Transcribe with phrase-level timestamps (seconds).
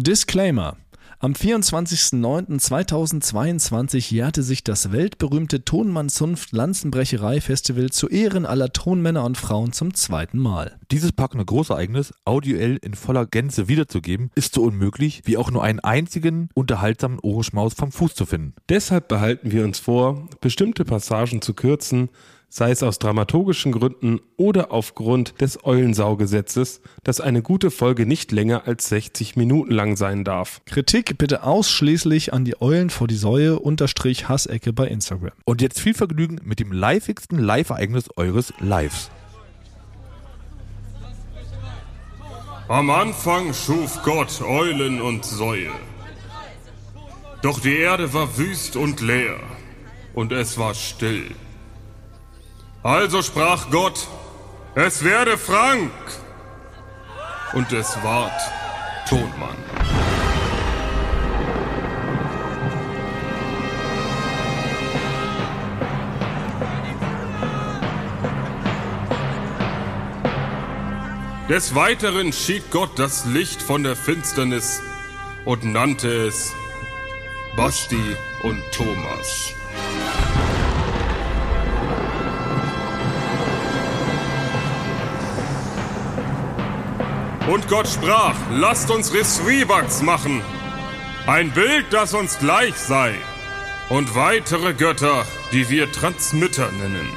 [0.00, 0.76] Disclaimer.
[1.18, 9.72] Am 24.09.2022 jährte sich das weltberühmte Tonmannzunft Lanzenbrecherei Festival zu Ehren aller Tonmänner und Frauen
[9.72, 10.78] zum zweiten Mal.
[10.92, 15.80] Dieses packende Großereignis audioell in voller Gänze wiederzugeben, ist so unmöglich, wie auch nur einen
[15.80, 18.54] einzigen unterhaltsamen Ohrenschmaus vom Fuß zu finden.
[18.68, 22.08] Deshalb behalten wir uns vor, bestimmte Passagen zu kürzen,
[22.48, 28.66] sei es aus dramaturgischen Gründen oder aufgrund des Eulensaugesetzes, dass eine gute Folge nicht länger
[28.66, 30.60] als 60 Minuten lang sein darf.
[30.66, 35.32] Kritik bitte ausschließlich an die Eulen vor die Säue unterstrich Hassecke bei Instagram.
[35.44, 39.10] Und jetzt viel Vergnügen mit dem livigsten Live-Ereignis eures Lives.
[42.68, 45.70] Am Anfang schuf Gott Eulen und Säue.
[47.40, 49.38] Doch die Erde war wüst und leer,
[50.12, 51.30] und es war still.
[52.88, 54.08] Also sprach Gott,
[54.74, 55.92] es werde Frank.
[57.52, 58.32] Und es ward
[59.06, 59.58] Tonmann.
[71.50, 74.80] Des Weiteren schied Gott das Licht von der Finsternis
[75.44, 76.54] und nannte es
[77.54, 79.52] Basti und Thomas.
[87.48, 90.42] Und Gott sprach, lasst uns Risrivax machen,
[91.26, 93.14] ein Bild, das uns gleich sei,
[93.88, 97.08] und weitere Götter, die wir Transmitter nennen.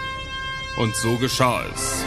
[0.78, 2.06] Und so geschah es.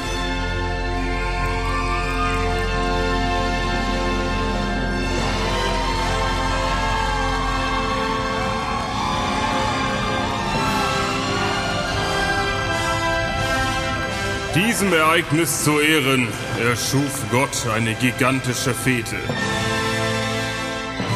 [14.55, 16.28] Diesem Ereignis zu Ehren
[16.62, 19.16] erschuf Gott eine gigantische Fete,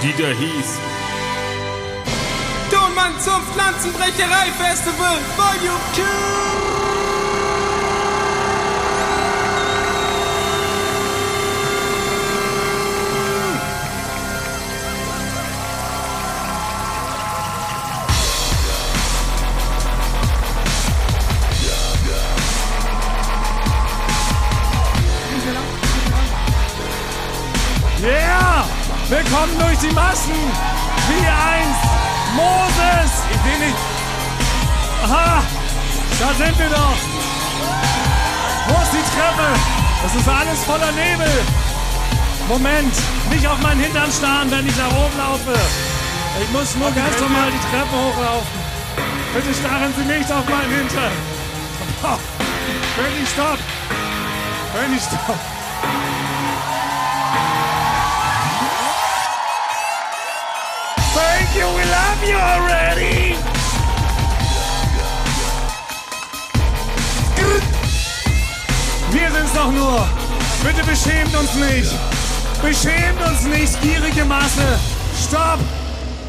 [0.02, 0.78] die da hieß
[2.72, 6.87] Tonmann zum Pflanzenbrecherei Festival Volume 2.
[29.78, 30.34] durch die Massen!
[31.08, 31.84] Wie einst
[32.34, 33.22] Moses!
[33.30, 33.78] Ich sehe nicht.
[35.04, 35.42] Aha!
[36.20, 36.96] Da sind wir doch!
[38.68, 39.48] Wo ist die Treppe?
[40.02, 41.30] Das ist alles voller Nebel!
[42.48, 42.94] Moment!
[43.30, 45.58] Nicht auf meinen Hintern starren, wenn ich nach oben laufe!
[46.42, 48.60] Ich muss nur ganz normal die Treppe hochlaufen.
[49.34, 51.12] Bitte starren Sie nicht auf meinen Hintern!
[52.00, 52.16] Oh,
[52.94, 53.58] König, stopp!
[54.72, 55.57] König, stopp!
[61.48, 63.36] Thank you, we love you already!
[69.10, 70.06] Wir sind's doch nur!
[70.62, 71.94] Bitte beschämt uns nicht!
[72.60, 74.78] Beschämt uns nicht, gierige Masse!
[75.26, 75.58] Stopp!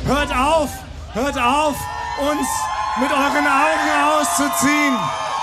[0.05, 0.69] Hört auf!
[1.13, 1.75] Hört auf,
[2.19, 2.47] uns
[3.01, 4.97] mit euren Augen auszuziehen!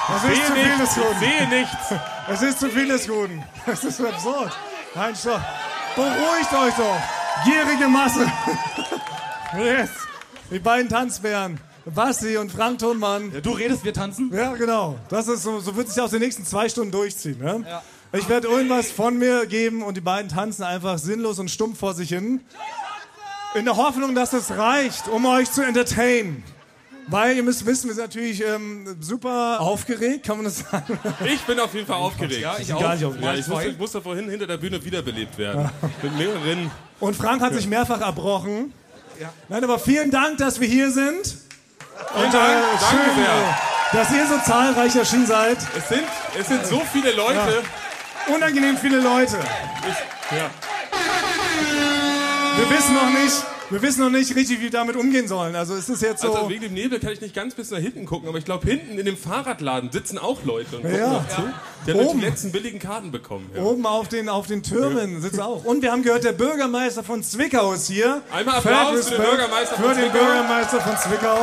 [0.09, 1.19] Das ist zu viel des Guten.
[1.19, 1.95] sehe nichts.
[2.33, 3.45] Es ist zu viel des Guten.
[3.67, 4.57] Es ist absurd.
[4.95, 5.43] Nein, stopp.
[5.95, 7.45] Beruhigt euch doch.
[7.45, 8.27] Gierige Masse.
[9.55, 9.91] Yes.
[10.51, 11.59] Die beiden Tanzbären.
[11.85, 13.33] Basti und Frank Thunmann.
[13.33, 14.33] Ja, du redest, wir tanzen?
[14.35, 14.99] Ja, genau.
[15.09, 17.39] Das ist so, so wird sich auch die nächsten zwei Stunden durchziehen.
[17.39, 17.65] Ne?
[18.13, 21.95] Ich werde irgendwas von mir geben und die beiden tanzen einfach sinnlos und stumpf vor
[21.95, 22.41] sich hin.
[23.55, 26.43] In der Hoffnung, dass es reicht, um euch zu entertainen.
[27.09, 30.99] Weil ihr müsst wissen, wir sind natürlich ähm, super aufgeregt, kann man das sagen?
[31.25, 32.41] Ich bin auf jeden Fall aufgeregt.
[32.41, 33.25] Ja, ich gar nicht aufgeregt.
[33.25, 35.71] Ja, ich, musste, ich musste vorhin hinter der Bühne wiederbelebt werden.
[36.03, 36.71] Mit mehreren.
[36.99, 38.73] Und Frank hat sich mehrfach erbrochen.
[39.49, 41.37] Nein, aber vielen Dank, dass wir hier sind.
[42.15, 42.39] Und äh,
[42.91, 43.25] schön,
[43.93, 45.59] dass ihr so zahlreich erschienen seid.
[45.77, 46.05] Es sind,
[46.39, 47.63] es sind so viele Leute.
[48.35, 49.39] Unangenehm viele Leute.
[50.31, 50.51] Ja.
[52.57, 55.55] Wir wissen noch nicht, wir wissen noch nicht richtig, wie wir damit umgehen sollen.
[55.57, 56.33] Also es ist jetzt so.
[56.35, 58.67] Also wegen dem Nebel kann ich nicht ganz bis nach hinten gucken, aber ich glaube,
[58.69, 61.13] hinten in dem Fahrradladen sitzen auch Leute und gucken Ja.
[61.13, 61.43] noch zu.
[61.87, 62.21] Die haben Oben.
[62.21, 63.51] die letzten billigen Karten bekommen.
[63.55, 63.63] Ja.
[63.63, 65.65] Oben auf den, auf den Türmen sitzt auch.
[65.65, 68.23] Und wir haben gehört, der Bürgermeister von Zwickau ist hier.
[68.33, 70.25] Einmal Applaus für den Bürgermeister für von den Zwickau.
[70.25, 71.39] Bürgermeister von Zwickau,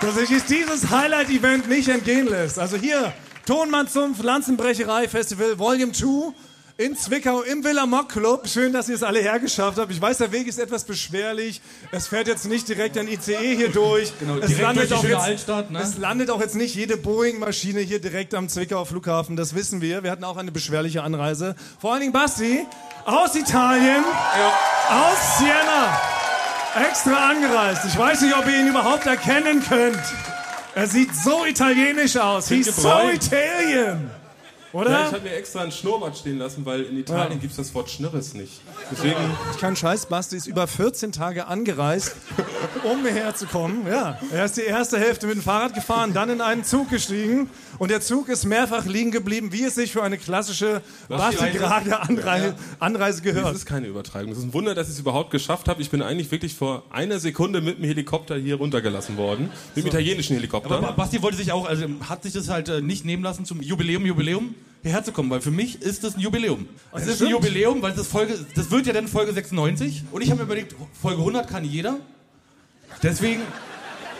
[0.00, 2.58] dass sich dieses Highlight-Event nicht entgehen lässt.
[2.58, 3.12] Also hier,
[3.46, 6.32] Tonmann zum Pflanzenbrecherei Festival Volume 2.
[6.78, 8.48] in Zwickau im Villa Mock Club.
[8.48, 9.90] Schön, dass ihr es alle hergeschafft habt.
[9.90, 11.62] Ich weiß, der Weg ist etwas beschwerlich.
[11.90, 14.12] Es fährt jetzt nicht direkt ein ICE hier durch.
[14.20, 15.80] Genau, es, landet durch die auch jetzt, Altstadt, ne?
[15.80, 19.36] es landet auch jetzt nicht jede Boeing-Maschine hier direkt am Zwickauer Flughafen.
[19.36, 20.02] Das wissen wir.
[20.02, 21.54] Wir hatten auch eine beschwerliche Anreise.
[21.80, 22.66] Vor allen Dingen Basti
[23.06, 24.04] aus Italien,
[24.90, 25.98] aus Siena,
[26.88, 27.86] extra angereist.
[27.86, 30.02] Ich weiß nicht, ob ihr ihn überhaupt erkennen könnt.
[30.74, 32.48] Er sieht so italienisch aus.
[32.48, 33.30] He's so gebräunt.
[34.82, 34.92] Italian.
[34.92, 35.08] Ja, Oder?
[35.08, 37.38] ich habe mir extra ein Schnurrbart stehen lassen, weil in Italien Ja.
[37.38, 38.52] gibt es das Wort Schnirres nicht.
[38.90, 39.16] Deswegen,
[39.60, 42.14] Kein Scheiß, Basti ist über 14 Tage angereist,
[42.84, 43.86] um hierher zu kommen.
[43.86, 47.50] Ja, er ist die erste Hälfte mit dem Fahrrad gefahren, dann in einen Zug gestiegen
[47.78, 51.36] und der Zug ist mehrfach liegen geblieben, wie es sich für eine klassische Lass die
[51.36, 53.54] Basti Grage Anreise, Anreise das gehört.
[53.54, 54.30] ist keine Übertreibung.
[54.30, 55.80] Das ist ein Wunder, dass ich es überhaupt geschafft habe.
[55.82, 59.50] Ich bin eigentlich wirklich vor einer Sekunde mit dem Helikopter hier runtergelassen worden.
[59.74, 60.70] Mit dem italienischen Helikopter.
[60.76, 63.44] Aber Ba- Basti wollte sich auch, also hat sich das halt äh, nicht nehmen lassen,
[63.44, 64.54] zum Jubiläum, Jubiläum
[64.86, 66.68] hierher zu kommen, weil für mich ist das ein Jubiläum.
[66.92, 67.28] Es ist ein.
[67.28, 70.74] Jubiläum, weil das Folge, das wird ja dann Folge 96 und ich habe mir überlegt,
[71.00, 71.96] Folge 100 kann jeder.
[73.02, 73.42] Deswegen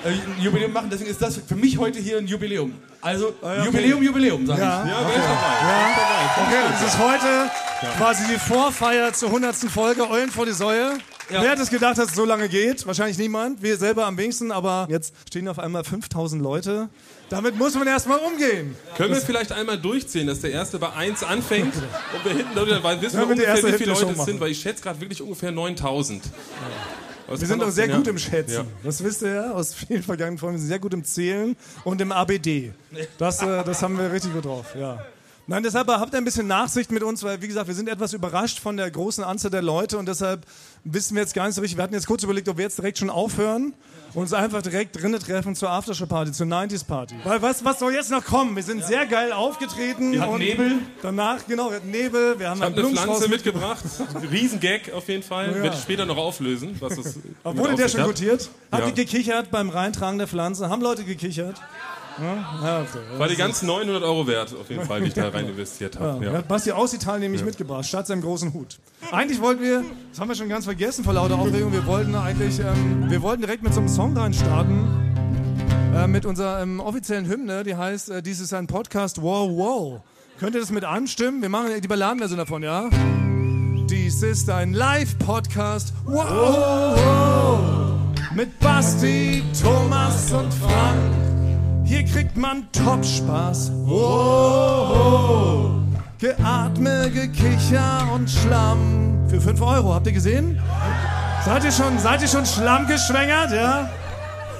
[0.04, 2.74] äh, ein Jubiläum machen, deswegen ist das für mich heute hier ein Jubiläum.
[3.00, 3.64] Also okay.
[3.64, 4.84] Jubiläum, Jubiläum, sage Ja.
[4.84, 4.90] ich.
[4.90, 6.46] ja, ich dabei.
[6.46, 7.50] Okay, das ist heute
[7.98, 9.54] quasi die Vorfeier zur 100.
[9.70, 10.98] Folge Eulen vor die Säue.
[11.28, 11.42] Ja.
[11.42, 12.86] Wer hätte es gedacht, dass es so lange geht?
[12.86, 13.60] Wahrscheinlich niemand.
[13.60, 16.88] Wir selber am wenigsten, aber jetzt stehen auf einmal 5000 Leute.
[17.28, 18.76] Damit muss man erstmal umgehen.
[18.96, 23.02] Können wir vielleicht einmal durchziehen, dass der erste bei 1 anfängt und wir hinten weil
[23.02, 25.50] wissen Ja, wir ungefähr, wie viele Leute es sind, weil ich schätze gerade wirklich ungefähr
[25.50, 26.22] 9000.
[27.26, 27.96] Aber es Wir sind auch sehr ja.
[27.96, 28.52] gut im Schätzen.
[28.52, 28.64] Ja.
[28.84, 30.54] Das wisst ihr ja aus vielen vergangenen Folgen.
[30.54, 32.72] Wir sind sehr gut im Zählen und im ABD.
[33.18, 35.04] Das, äh, das haben wir richtig gut drauf, ja.
[35.48, 38.12] Nein, deshalb habt ihr ein bisschen Nachsicht mit uns, weil, wie gesagt, wir sind etwas
[38.12, 40.44] überrascht von der großen Anzahl der Leute und deshalb
[40.82, 41.76] wissen wir jetzt gar nicht so richtig.
[41.78, 43.72] Wir hatten jetzt kurz überlegt, ob wir jetzt direkt schon aufhören
[44.14, 47.14] und uns einfach direkt drinnen treffen zur Aftershow-Party, zur 90s-Party.
[47.22, 48.56] Weil was, was soll jetzt noch kommen?
[48.56, 50.12] Wir sind sehr geil aufgetreten.
[50.12, 50.72] Wir hatten und Nebel.
[51.02, 53.84] Danach, genau, wir hatten Nebel, wir haben Ich habe einen eine Pflanze mitgebracht.
[54.32, 55.46] Riesengag auf jeden Fall.
[55.54, 55.62] Ja.
[55.62, 56.74] Werde ich später noch auflösen.
[56.80, 57.14] Was das
[57.44, 58.08] Wurde der sich schon hat.
[58.08, 58.50] gutiert?
[58.72, 58.88] Habt Ja.
[58.88, 60.68] ihr gekichert beim Reintragen der Pflanze?
[60.70, 61.56] Haben Leute gekichert?
[61.58, 61.64] Ja,
[62.20, 63.18] ja okay.
[63.18, 66.24] War die ganzen 900 Euro wert, auf jeden Fall, die ich da rein investiert habe.
[66.24, 66.32] Ja.
[66.32, 66.40] Ja.
[66.42, 68.78] Basti aus Italien nämlich mitgebracht, statt seinem großen Hut.
[69.12, 72.58] Eigentlich wollten wir, das haben wir schon ganz vergessen vor lauter Aufregung, wir wollten eigentlich,
[72.58, 75.06] ähm, wir wollten direkt mit so einem Song reinstarten.
[75.96, 80.00] Äh, mit unserer ähm, offiziellen Hymne, die heißt, äh, dies ist ein Podcast, wow, wow.
[80.38, 81.40] Könnt ihr das mit anstimmen?
[81.40, 82.90] Wir machen die Balladenversion davon, ja?
[83.88, 87.98] Dies ist ein Live-Podcast, wow, wow.
[88.34, 91.25] Mit Basti, Thomas und Frank.
[91.86, 93.70] Hier kriegt man Top-Spaß.
[93.84, 95.70] Wow.
[96.18, 99.24] Geatme, Gekicher und Schlamm.
[99.28, 100.60] Für 5 Euro, habt ihr gesehen?
[101.44, 103.88] Seid ihr schon, seid ihr schon schlammgeschwängert, ja?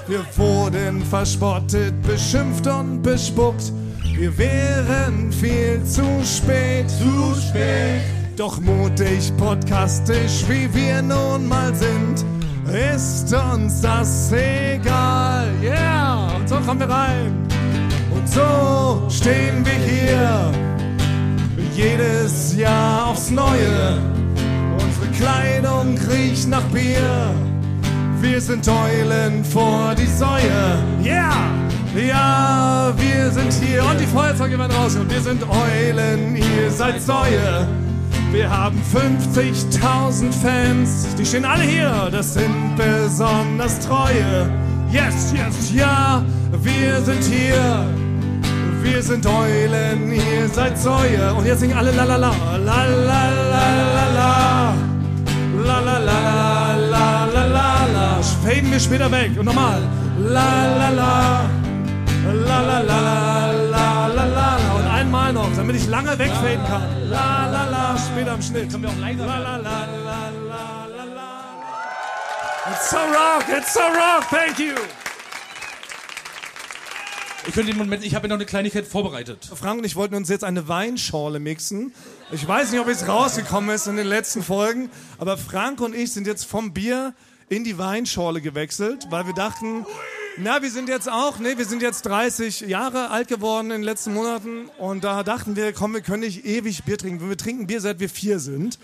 [0.07, 3.73] Wir wurden verspottet, beschimpft und bespuckt.
[4.15, 6.89] Wir wären viel zu spät.
[6.89, 8.03] Zu spät.
[8.37, 12.23] Doch mutig, podcastisch, wie wir nun mal sind,
[12.71, 15.49] ist uns das egal.
[15.61, 16.16] Yeah!
[16.47, 17.45] So kommen wir rein.
[18.09, 20.51] Und so stehen wir hier.
[21.75, 23.99] Jedes Jahr aufs Neue.
[24.81, 27.33] Unsere Kleidung riecht nach Bier.
[28.21, 30.79] Wir sind Eulen vor die Säue.
[31.03, 31.51] Yeah!
[31.95, 34.95] Ja, wir sind hier und die Feuerzeuge werden raus.
[34.95, 37.67] Und wir sind Eulen, ihr seid Säue.
[38.31, 42.09] Wir haben 50.000 Fans, die stehen alle hier.
[42.09, 44.49] Das sind besonders treue.
[44.91, 47.85] Yes, yes, ja, wir sind hier.
[48.81, 51.33] Wir sind Eulen, ihr seid Säue.
[51.33, 52.31] Und jetzt singen alle la la la,
[52.65, 53.21] la la
[53.53, 53.63] la
[53.95, 54.73] la la.
[55.65, 56.19] La la la
[56.93, 58.21] la la la la.
[58.43, 59.31] Faden wir später weg.
[59.37, 59.81] Und nochmal.
[60.19, 61.41] La la la.
[62.45, 64.57] La la la la la la.
[64.77, 66.83] Und einmal noch, damit ich lange wegfaden kann.
[67.09, 67.97] La la la.
[67.97, 68.71] Später im Schnitt.
[68.71, 70.06] Können wir auch leiser La la la la la la la.
[72.87, 74.73] It's so rock, it's so rock, thank you.
[77.45, 79.51] Ich könnte den Moment, ich habe ja noch eine Kleinigkeit vorbereitet.
[79.55, 81.93] Frank und ich wollten uns jetzt eine Weinschorle mixen.
[82.31, 86.13] Ich weiß nicht, ob es rausgekommen ist in den letzten Folgen, aber Frank und ich
[86.13, 87.13] sind jetzt vom Bier
[87.49, 89.85] in die Weinschorle gewechselt, weil wir dachten,
[90.37, 93.83] na, wir sind jetzt auch, nee, wir sind jetzt 30 Jahre alt geworden in den
[93.83, 97.27] letzten Monaten und da dachten wir, komm, wir können nicht ewig Bier trinken.
[97.27, 98.79] Wir trinken Bier, seit wir vier sind.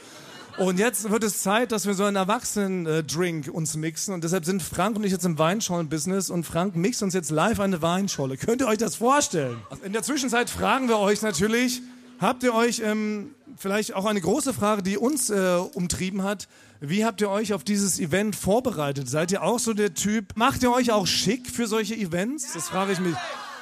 [0.58, 4.14] Und jetzt wird es Zeit, dass wir so einen Erwachsenen-Drink uns mixen.
[4.14, 6.30] Und deshalb sind Frank und ich jetzt im Weinschollen-Business.
[6.30, 8.38] Und Frank mixt uns jetzt live eine Weinscholle.
[8.38, 9.58] Könnt ihr euch das vorstellen?
[9.84, 11.82] In der Zwischenzeit fragen wir euch natürlich,
[12.20, 16.48] habt ihr euch ähm, vielleicht auch eine große Frage, die uns äh, umtrieben hat.
[16.80, 19.10] Wie habt ihr euch auf dieses Event vorbereitet?
[19.10, 20.36] Seid ihr auch so der Typ?
[20.36, 22.54] Macht ihr euch auch schick für solche Events?
[22.54, 23.16] Das frage ich mich.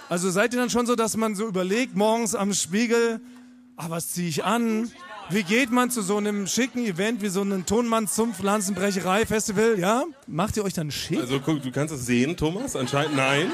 [0.10, 3.22] Also seid ihr dann schon so, dass man so überlegt, morgens am Spiegel,
[3.78, 4.92] ah, was ziehe ich an?
[5.32, 9.80] Wie geht man zu so einem schicken Event wie so einem Tonmann-Zumpf-Lanzenbrecherei-Festival?
[9.80, 10.04] Ja?
[10.28, 11.22] Macht ihr euch dann schick?
[11.22, 12.76] Also guck, du kannst es sehen, Thomas.
[12.76, 13.50] Anscheinend nein.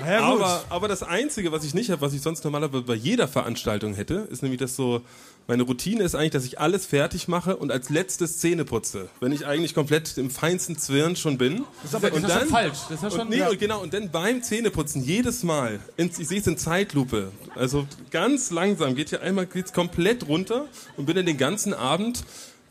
[0.00, 0.20] Naja.
[0.20, 3.94] Aber, aber das Einzige, was ich nicht habe, was ich sonst normalerweise bei jeder Veranstaltung
[3.94, 5.02] hätte, ist nämlich das so,
[5.46, 9.08] meine Routine ist eigentlich, dass ich alles fertig mache und als letztes Zähne putze.
[9.20, 11.64] Wenn ich eigentlich komplett im feinsten Zwirn schon bin.
[11.82, 12.78] Das ist aber das ist schon falsch.
[12.88, 16.10] Das ist ja schon, und, nee, und genau, und dann beim Zähneputzen jedes Mal, in,
[16.16, 21.06] ich sehe es in Zeitlupe, also ganz langsam, geht hier einmal geht's komplett runter und
[21.06, 22.24] bin dann den ganzen Abend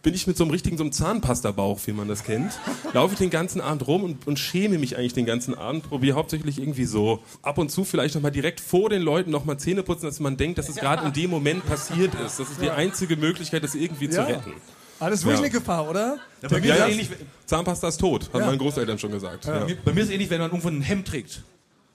[0.06, 2.54] bin ich mit so einem richtigen so einem Zahnpasta-Bauch, wie man das kennt,
[2.94, 6.16] laufe ich den ganzen Abend rum und, und schäme mich eigentlich den ganzen Abend, probiere
[6.16, 10.06] hauptsächlich irgendwie so ab und zu vielleicht nochmal direkt vor den Leuten nochmal Zähne putzen,
[10.06, 12.40] dass man denkt, dass es gerade in dem Moment passiert ist.
[12.40, 14.54] Das ist die einzige Möglichkeit, das irgendwie zu retten.
[15.00, 15.44] Alles wirklich Ja.
[15.46, 16.20] eine Gefahr, oder?
[16.44, 17.10] Ja, bei, mir Ja, ist ähnlich,
[17.48, 18.46] Zahnpasta ist tot, haben Ja.
[18.46, 19.46] meine Großeltern schon gesagt.
[19.46, 19.60] Ja.
[19.60, 21.42] bei mir- bei mir ist es ähnlich, wenn man irgendwo ein Hemd trägt.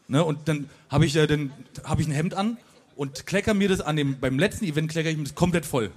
[0.08, 0.24] Ne?
[0.24, 1.52] Und dann habe ich, äh, dann
[1.84, 2.58] hab ich ein Hemd an
[2.96, 5.92] und klecker mir das an dem, beim letzten Event klecker ich mir das komplett voll.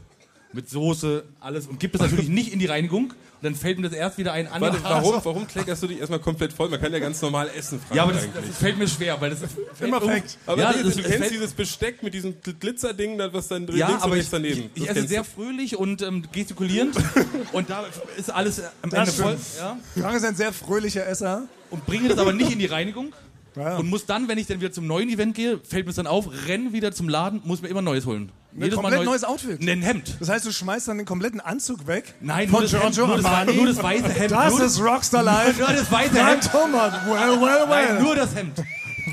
[0.53, 3.05] Mit Soße, alles und gibt es natürlich nicht in die Reinigung.
[3.05, 4.61] Und dann fällt mir das erst wieder ein an.
[4.61, 6.69] Warte, warum, warum kleckerst du dich erstmal komplett voll?
[6.69, 9.31] Man kann ja ganz normal essen, Frank, Ja, aber das, das fällt mir schwer, weil
[9.31, 9.49] das ist
[9.81, 10.23] Immer fällt fake.
[10.45, 13.47] Aber ja, nee, das- du es kennst fällt- dieses Besteck mit diesem Glitzerding, das- was
[13.49, 14.69] dann Ja, links und aber ich, daneben.
[14.75, 15.27] ich, ich Das esse sehr du.
[15.29, 16.95] fröhlich und ähm, gestikulierend
[17.51, 17.83] und da
[18.17, 19.31] ist alles am Ende voll.
[19.37, 19.45] stimmt.
[19.59, 19.77] Ja?
[20.01, 21.47] Frank ist ein sehr fröhlicher Esser.
[21.69, 23.13] Und bringe das aber nicht in die Reinigung.
[23.55, 23.77] Ja.
[23.77, 26.07] Und muss dann, wenn ich dann wieder zum neuen Event gehe, fällt mir das dann
[26.07, 28.31] auf, renn wieder zum Laden, muss mir immer Neues holen.
[28.71, 29.61] Komplett neues Outfit?
[29.61, 30.17] Ne, Ein Hemd.
[30.19, 32.13] Das heißt, du schmeißt dann den kompletten Anzug weg?
[32.21, 34.31] Nein, Von nur das, Hemd, Giorgio nur, das, nur das weiße Hemd.
[34.31, 35.57] Das ist Rockstar Live.
[35.59, 36.51] Nur das weiße Frank Hemd.
[36.51, 36.93] Thomas.
[37.05, 37.93] Well, well, well.
[37.93, 38.61] Nein, nur das Hemd.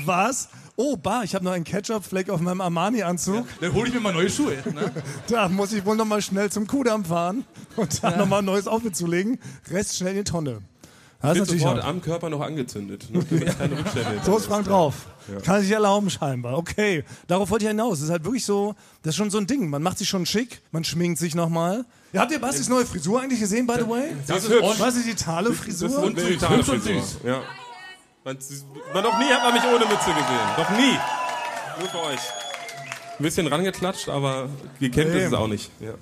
[0.05, 0.49] Was?
[0.75, 3.45] Oh, bar, ich habe noch einen Ketchup-Fleck auf meinem Armani-Anzug.
[3.59, 4.57] Dann hole ich mir mal neue Schuhe.
[4.73, 4.91] Ne?
[5.27, 7.45] Da muss ich wohl noch mal schnell zum Kudamm fahren
[7.75, 9.37] und dann noch mal ein neues Outfit zulegen.
[9.69, 10.61] Rest schnell in die Tonne.
[11.21, 13.05] Das ist natürlich sofort am Körper noch angezündet.
[13.11, 13.23] Ne?
[14.23, 14.95] So ist Frank drauf.
[15.43, 16.57] Kann sich erlauben scheinbar.
[16.57, 17.99] Okay, darauf wollte ich hinaus.
[17.99, 18.73] Es ist halt wirklich so,
[19.03, 19.69] das ist schon so ein Ding.
[19.69, 21.85] Man macht sich schon schick, man schminkt sich nochmal.
[22.13, 24.11] Ja, habt ihr Bastis neue Frisur eigentlich gesehen, by the way?
[24.27, 24.79] Das ist hübsch.
[24.79, 25.89] Was ist die Das Thale-Frisur?
[25.89, 26.73] ist eine hübsch Frisur.
[26.73, 27.17] und süß.
[27.23, 27.41] Ja.
[28.23, 28.37] Man,
[28.93, 30.47] man, noch nie hat man mich ohne Mütze gesehen.
[30.57, 30.97] Noch nie.
[31.79, 32.19] Nur für euch.
[33.19, 34.49] Ein bisschen rangeklatscht, aber
[34.79, 35.71] gekämmt ist es auch nicht.
[35.79, 35.93] Ja.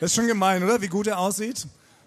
[0.00, 0.80] Das ist schon gemein, oder?
[0.82, 1.66] Wie gut er aussieht.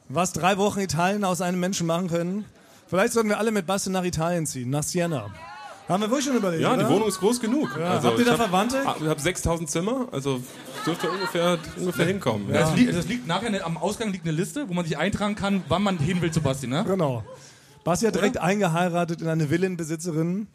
[0.09, 2.45] Was drei Wochen Italien aus einem Menschen machen können.
[2.87, 5.27] Vielleicht sollten wir alle mit Basti nach Italien ziehen, nach Siena.
[5.87, 6.83] Haben wir wirklich schon überlegt, Ja, oder?
[6.83, 7.75] die Wohnung ist groß genug.
[7.77, 8.77] Also, Habt ihr da hab- Verwandte?
[8.99, 10.39] Ich habe 6000 Zimmer, also
[10.85, 12.47] dürfte ungefähr, ungefähr hinkommen.
[12.49, 12.61] Ja.
[12.61, 15.35] Das, liegt, das liegt nachher ne- am Ausgang liegt eine Liste, wo man sich eintragen
[15.35, 16.67] kann, wann man hin will zu Basti.
[16.67, 16.83] Ne?
[16.87, 17.23] Genau.
[17.83, 20.47] Basti hat direkt eingeheiratet in eine Villenbesitzerin.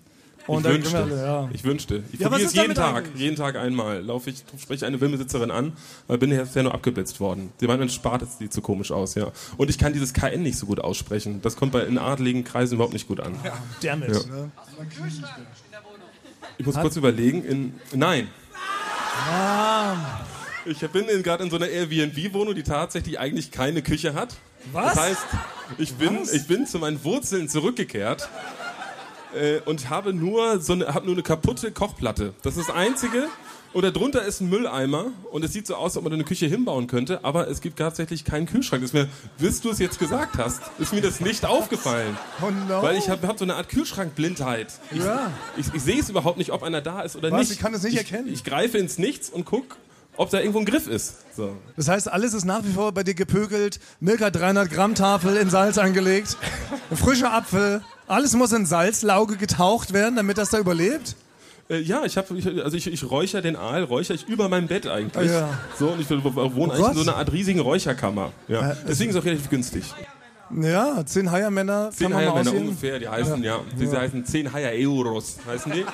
[0.46, 1.48] Und Ich wünschte, alle, ja.
[1.54, 2.02] ich wünschte.
[2.12, 3.20] Ich Ja, probiere es jeden Tag, eigentlich?
[3.22, 4.02] jeden Tag einmal.
[4.02, 5.72] Laufe ich, spreche eine Filmbesitzerin an,
[6.06, 7.50] aber bin bisher nur abgeblitzt worden.
[7.58, 9.28] Sie meinen, spart es sieht so komisch aus, ja.
[9.56, 11.40] Und ich kann dieses KN nicht so gut aussprechen.
[11.40, 13.34] Das kommt bei in adligen Kreisen überhaupt nicht gut an.
[13.82, 14.10] Damit.
[14.10, 14.18] Ja.
[14.36, 14.50] Ne?
[16.58, 17.42] Ich muss kurz überlegen.
[17.44, 18.28] In, nein.
[19.30, 19.96] Ah.
[20.66, 24.34] Ich bin in- gerade in so einer Airbnb-Wohnung, die tatsächlich eigentlich keine Küche hat.
[24.72, 24.94] Was?
[24.94, 25.26] Das heißt,
[25.78, 26.32] ich bin, Was?
[26.32, 28.28] ich bin zu meinen Wurzeln zurückgekehrt
[29.34, 32.34] äh, und habe nur, so eine, habe nur eine kaputte Kochplatte.
[32.42, 33.28] Das ist das Einzige.
[33.72, 36.22] Und darunter ist ein Mülleimer und es sieht so aus, als ob man da eine
[36.22, 38.82] Küche hinbauen könnte, aber es gibt tatsächlich keinen Kühlschrank.
[38.82, 42.16] Das ist mir, bis du es jetzt gesagt hast, ist mir das nicht aufgefallen.
[42.40, 42.82] Oh no.
[42.84, 44.68] Weil ich habe hab so eine Art Kühlschrankblindheit.
[44.92, 45.32] Ich, Ja.
[45.56, 47.40] ich, ich sehe es überhaupt nicht, ob einer da ist oder Was?
[47.40, 47.50] nicht.
[47.52, 48.32] Ich kann es nicht ich, erkennen.
[48.32, 49.76] Ich greife ins Nichts und guck,
[50.16, 51.16] ob da irgendwo ein Griff ist.
[51.36, 51.56] So.
[51.76, 53.80] Das heißt, alles ist nach wie vor bei dir gepökelt.
[53.98, 56.36] Milka 300 Gramm Tafel in Salz angelegt.
[56.92, 57.82] Ein frischer Apfel.
[58.06, 61.16] Alles muss in Salzlauge getaucht werden, damit das da überlebt.
[61.70, 64.66] Äh, ja, ich habe, ich, also ich, ich räucher den Aal, räucher ich über meinem
[64.66, 65.30] Bett eigentlich.
[65.30, 65.48] Ja.
[65.78, 68.32] So und ich wohne Oh eigentlich in so einer Art riesigen Räucherkammer.
[68.48, 68.72] Ja.
[68.72, 69.84] Äh, Deswegen ist es auch relativ günstig.
[70.50, 72.58] Ja, zehn Heiermänner Zehn aussehen.
[72.68, 75.84] ungefähr, die heißen, ja, diese heißen 10 Haier Euros, heißen die.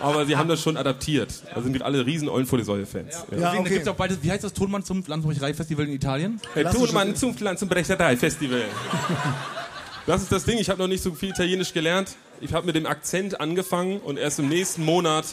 [0.00, 1.42] Aber sie haben das schon adaptiert.
[1.54, 3.12] Also sind alle riesen Eulenfolie-Säule-Fans.
[3.12, 3.18] Ja.
[3.18, 3.68] Ja, Deswegen, da okay.
[3.70, 6.40] gibt's auch beides, wie heißt das Tonmann zum Landbrecherei-Festival in Italien?
[6.54, 8.62] Herr Thunmann zum Pflanzenbrecherei-Festival.
[10.06, 12.16] Das ist das Ding, ich habe noch nicht so viel Italienisch gelernt.
[12.42, 15.24] Ich habe mit dem Akzent angefangen und erst im nächsten Monat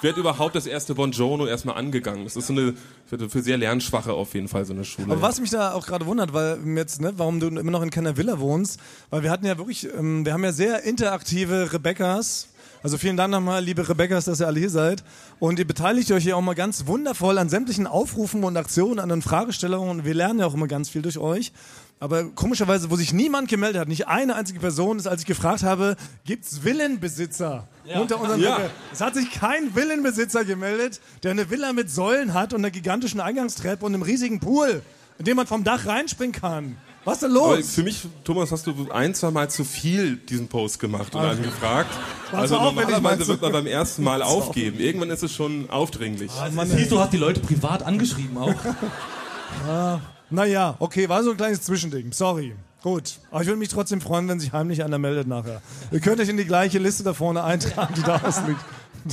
[0.00, 2.24] wird überhaupt das erste Buongiorno erstmal angegangen.
[2.24, 2.74] Das ist so eine,
[3.06, 5.12] für, sehr Lernschwache auf jeden Fall so eine Schule.
[5.12, 7.90] Aber was mich da auch gerade wundert, weil jetzt, ne, warum du immer noch in
[7.90, 8.80] keiner Villa wohnst,
[9.10, 12.48] weil wir hatten ja wirklich, ähm, wir haben ja sehr interaktive Rebecca's.
[12.82, 15.02] Also vielen Dank nochmal, liebe Rebecca's, dass ihr alle hier seid.
[15.38, 19.08] Und ihr beteiligt euch hier auch mal ganz wundervoll an sämtlichen Aufrufen und Aktionen, an
[19.08, 19.88] den Fragestellungen.
[19.88, 21.52] Und wir lernen ja auch immer ganz viel durch euch.
[21.98, 25.62] Aber komischerweise, wo sich niemand gemeldet hat, nicht eine einzige Person, ist, als ich gefragt
[25.62, 28.58] habe, gibt's Villenbesitzer unter unseren Ja.
[28.92, 33.20] Es hat sich kein Villenbesitzer gemeldet, der eine Villa mit Säulen hat und einer gigantischen
[33.20, 34.82] Eingangstreppe und einem riesigen Pool,
[35.18, 36.76] in dem man vom Dach reinspringen kann.
[37.06, 37.70] Was ist denn Aber los?
[37.70, 41.42] für mich, Thomas, hast du ein, zwei Mal zu viel diesen Post gemacht und einen
[41.42, 41.88] gefragt.
[42.32, 44.80] War Also aufwendig, meinst normalerweise wird man beim ersten Mal aufgeben.
[44.80, 46.32] Irgendwann ist es schon aufdringlich.
[46.32, 48.54] Also, es hieß, du hast die Leute privat angeschrieben auch.
[50.30, 52.12] Naja, okay, war so ein kleines Zwischending.
[52.12, 52.54] Sorry.
[52.82, 53.18] Gut.
[53.30, 55.60] Aber ich würde mich trotzdem freuen, wenn sich heimlich einer meldet nachher.
[55.90, 58.60] Ihr könnt euch in die gleiche Liste da vorne eintragen, die da ausliegt.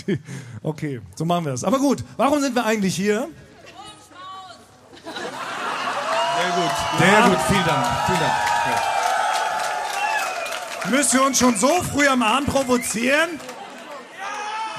[0.08, 0.20] Die,
[0.64, 1.64] okay, so machen wir es.
[1.64, 3.28] Aber gut, warum sind wir eigentlich hier?
[5.04, 6.72] Sehr gut.
[6.98, 7.88] Sehr gut, vielen Dank.
[8.08, 8.34] Vielen Dank.
[10.90, 13.40] Müsst ihr uns schon so früh am Abend provozieren?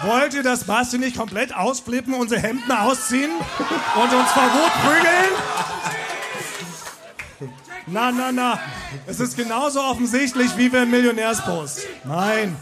[0.02, 5.73] Wollt ihr, dass Basti nicht komplett ausflippen, unsere Hemden ausziehen und uns vor Wut prügeln?
[7.86, 8.58] Na, na, na.
[9.06, 11.86] Es ist genauso offensichtlich wie wir im Millionärspost.
[12.04, 12.56] Nein,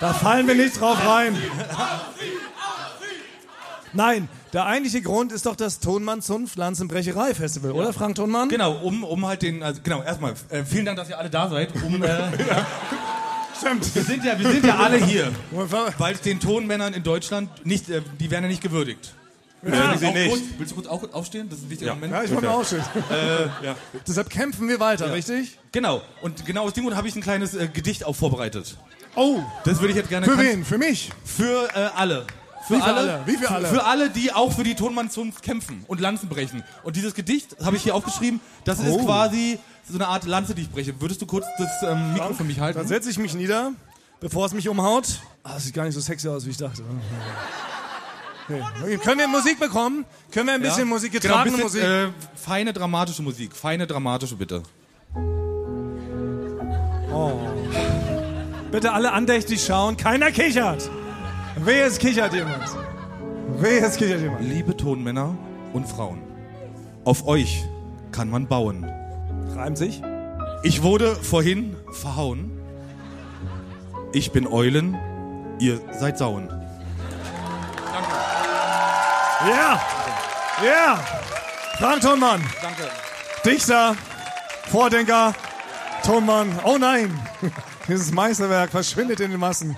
[0.00, 1.36] da fallen wir nicht drauf rein.
[3.92, 8.48] Nein, der eigentliche Grund ist doch das Tonmann Zunft Lanzenbrecherei Festival, oder Frank Tonmann?
[8.48, 11.48] Genau, um, um halt den, also genau, erstmal, äh, vielen Dank, dass ihr alle da
[11.48, 11.72] seid.
[11.84, 12.08] Um, äh,
[13.56, 13.94] Stimmt.
[13.94, 15.30] wir, sind ja, wir sind ja alle hier,
[15.98, 19.14] weil es den Tonmännern in Deutschland nicht, äh, die werden ja nicht gewürdigt.
[19.64, 20.30] Werden sie Auch nicht.
[20.30, 21.48] Kurz, willst du kurz auch aufstehen?
[21.48, 22.12] Das ist ein wichtiger Moment.
[22.12, 22.82] Ja, ich wollte mal ausstehen.
[24.06, 25.58] Deshalb kämpfen wir weiter, richtig?
[25.72, 28.76] Genau, und genau aus dem Grund habe ich ein kleines äh, Gedicht auch vorbereitet.
[29.16, 30.26] Oh, Das würde ich jetzt gerne...
[30.26, 30.64] für wen?
[30.64, 31.10] Für mich?
[31.24, 32.26] Für äh, alle.
[32.66, 33.22] Für Wie für alle?
[33.26, 33.68] Wie für alle?
[33.68, 36.62] Für alle, die auch für die Tonmannzunft kämpfen und Lanzen brechen.
[36.82, 38.40] Und dieses Gedicht habe ich hier aufgeschrieben.
[38.64, 39.04] Das ist Oh.
[39.04, 40.98] quasi so eine Art Lanze, die ich breche.
[41.00, 42.78] Würdest du kurz das ähm, Mikro für mich halten?
[42.78, 43.72] Dann setze ich mich nieder,
[44.20, 45.20] bevor es mich umhaut.
[45.42, 46.82] Ah, das sieht gar nicht so sexy aus, wie ich dachte.
[48.48, 48.98] Okay.
[48.98, 50.04] Können wir Musik bekommen?
[50.30, 51.80] Können wir ein bisschen Musik, Genau, getragene Musik?
[51.80, 53.54] bisschen, äh, feine dramatische Musik.
[53.56, 54.62] Feine dramatische, bitte.
[58.70, 59.96] Bitte alle andächtig schauen.
[59.96, 60.90] Keiner kichert.
[61.56, 62.64] Wehe, es kichert jemand.
[63.58, 64.42] Wehe, es kichert jemand.
[64.42, 65.36] Liebe Tonmänner
[65.72, 66.20] und Frauen,
[67.04, 67.64] auf euch
[68.10, 68.84] kann man bauen.
[69.54, 70.02] Reimt sich?
[70.64, 72.50] Ich wurde vorhin verhauen.
[74.12, 74.96] Ich bin Eulen,
[75.60, 76.48] ihr seid Sauen.
[79.48, 79.80] Ja.
[80.64, 81.04] Ja.
[81.78, 82.42] Frank Tonmann.
[82.62, 82.88] Danke.
[83.44, 83.96] Dichter,
[84.70, 85.34] Vordenker,
[86.04, 86.58] Tonmann.
[86.64, 87.18] Oh nein.
[87.88, 89.76] Dieses Meisterwerk verschwindet in den Massen.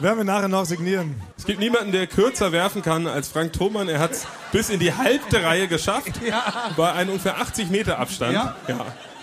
[0.00, 1.20] Werden wir nachher noch signieren.
[1.36, 3.88] Es gibt niemanden, der kürzer werfen kann als Frank Thomann.
[3.88, 6.12] Er hat es bis in die halbte Reihe geschafft.
[6.76, 8.34] Bei einem ungefähr 80 Meter Abstand.
[8.34, 8.56] Ja?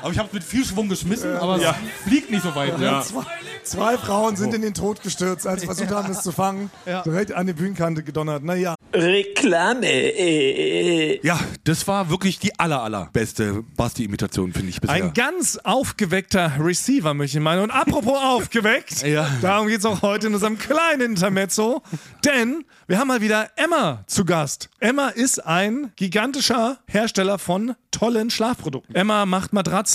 [0.06, 1.72] Aber ich habe mit viel Schwung geschmissen, aber Ja.
[1.72, 2.78] es fliegt nicht so weit.
[2.78, 2.86] Ne?
[2.86, 3.02] Ja.
[3.02, 3.24] Zwei,
[3.64, 6.70] zwei Frauen sind in den Tod gestürzt, als sie versucht haben, es zu fangen.
[7.04, 8.44] Direkt an die Bühnenkante gedonnert.
[8.44, 8.76] Naja.
[8.94, 9.88] Reklame.
[9.88, 14.96] Äh, Ja, das war wirklich die aller, aller beste Basti-Imitation, finde ich bisher.
[14.96, 17.64] Ein ganz aufgeweckter Receiver, möchte ich meinen.
[17.64, 19.28] Und apropos aufgeweckt, Ja.
[19.42, 21.82] darum geht es auch heute in unserem kleinen Intermezzo.
[22.24, 24.70] Denn wir haben mal wieder Emma zu Gast.
[24.80, 28.94] Emma ist ein gigantischer Hersteller von tollen Schlafprodukten.
[28.94, 29.95] Emma macht Matratzen,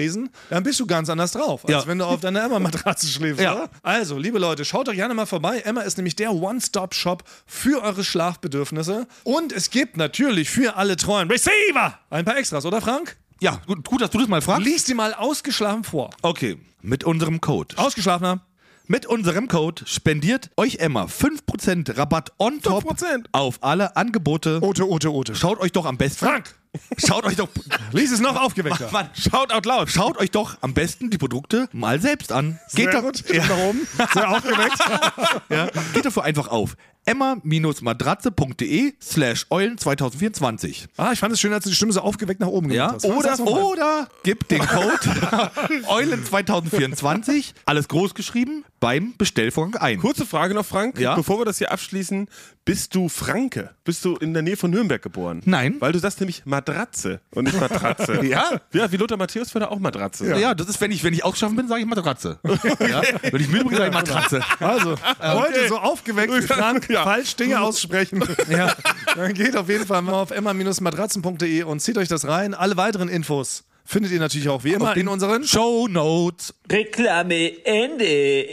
[0.01, 1.87] Tresen, dann bist du ganz anders drauf, als Ja.
[1.87, 3.39] wenn du auf deiner Emma-Matratze schläfst.
[3.41, 3.53] Ja.
[3.53, 3.69] Oder?
[3.83, 5.59] Also, liebe Leute, schaut doch gerne mal vorbei.
[5.59, 9.07] Emma ist nämlich der One-Stop-Shop für eure Schlafbedürfnisse.
[9.23, 13.17] Und es gibt natürlich für alle treuen Receiver ein paar Extras, oder Frank?
[13.41, 14.65] ja, gut, gut, dass du das mal fragst.
[14.65, 16.09] Lies die mal ausgeschlafen vor.
[16.21, 17.75] Okay, mit unserem Code.
[17.77, 18.41] Ausgeschlafener.
[18.91, 23.27] Mit unserem Code spendiert euch Emma 5% Rabatt on top 5%.
[23.31, 24.59] auf alle Angebote.
[24.61, 25.33] Ote, Ote, Ote.
[25.33, 26.25] Schaut euch doch am besten.
[26.25, 26.53] Frank!
[26.97, 27.47] Schaut euch doch.
[27.93, 28.89] Lies es noch aufgeweckter.
[28.91, 29.89] Mann, schaut out loud.
[29.89, 32.59] Schaut euch doch am besten die Produkte mal selbst an.
[32.73, 33.29] Geht Sehr doch, gut.
[33.29, 33.87] ja, Nach oben.
[34.13, 34.79] Sehr aufgeweckt.
[35.49, 36.75] ja, geht dafür einfach auf
[37.05, 40.87] emma-matratze.de slash eulen 2024.
[40.97, 43.27] Ah, ich fand es schön, als du die Stimme so aufgeweckt nach oben Ja, gemacht
[43.27, 43.41] hast.
[43.41, 45.51] oder, oder gibt den Code
[45.87, 49.99] Eulen 2024, alles groß geschrieben, beim Bestellvorgang ein.
[49.99, 50.99] Kurze Frage noch, Frank.
[50.99, 51.15] Ja?
[51.15, 52.27] Bevor wir das hier abschließen,
[52.63, 53.71] bist du Franke?
[53.83, 55.41] Bist du in der Nähe von Nürnberg geboren?
[55.45, 55.77] Nein.
[55.79, 58.19] Weil du sagst nämlich Matratze und nicht Matratze.
[58.31, 58.61] Ja?
[58.71, 60.39] Ja, wie Lothar Matthäus würde auch Matratze.
[60.39, 60.53] Ja.
[60.53, 62.39] das ist, wenn ich, wenn ich ausgeschaffen bin, sage ich Matratze.
[62.43, 63.01] ja?
[63.23, 64.41] Wenn ich müde bin, sage ich Matratze.
[64.59, 68.75] Also, heute so aufgeweckt wie Frank falsch Dinge aussprechen, ja,
[69.15, 72.53] dann geht auf jeden Fall mal auf emma-matratzen.de und zieht euch das rein.
[72.53, 76.53] Alle weiteren Infos findet ihr natürlich auch wie immer in unseren Show Notes.
[76.69, 78.45] Reklame Ende.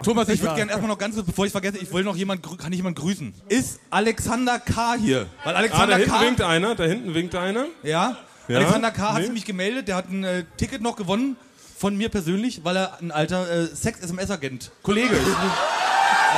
[0.00, 2.42] Thomas, ich würde gerne erstmal noch ganz kurz, bevor ich vergesse, ich wollte noch jemand,
[2.58, 3.34] kann ich jemand grüßen?
[3.50, 4.94] Ist Alexander K.
[4.94, 5.26] hier?
[5.44, 6.20] Weil Ah, Alexander da hinten K.
[6.22, 7.66] winkt einer, da hinten winkt einer.
[7.82, 8.16] Ja?
[8.48, 8.56] Ja?
[8.56, 9.02] Alexander K.
[9.10, 9.24] hat Nee.
[9.24, 11.36] sich mich gemeldet, der hat ein äh, Ticket noch gewonnen
[11.78, 15.26] von mir persönlich, weil er ein alter äh, Sex-SMS-Agent, Kollege ist.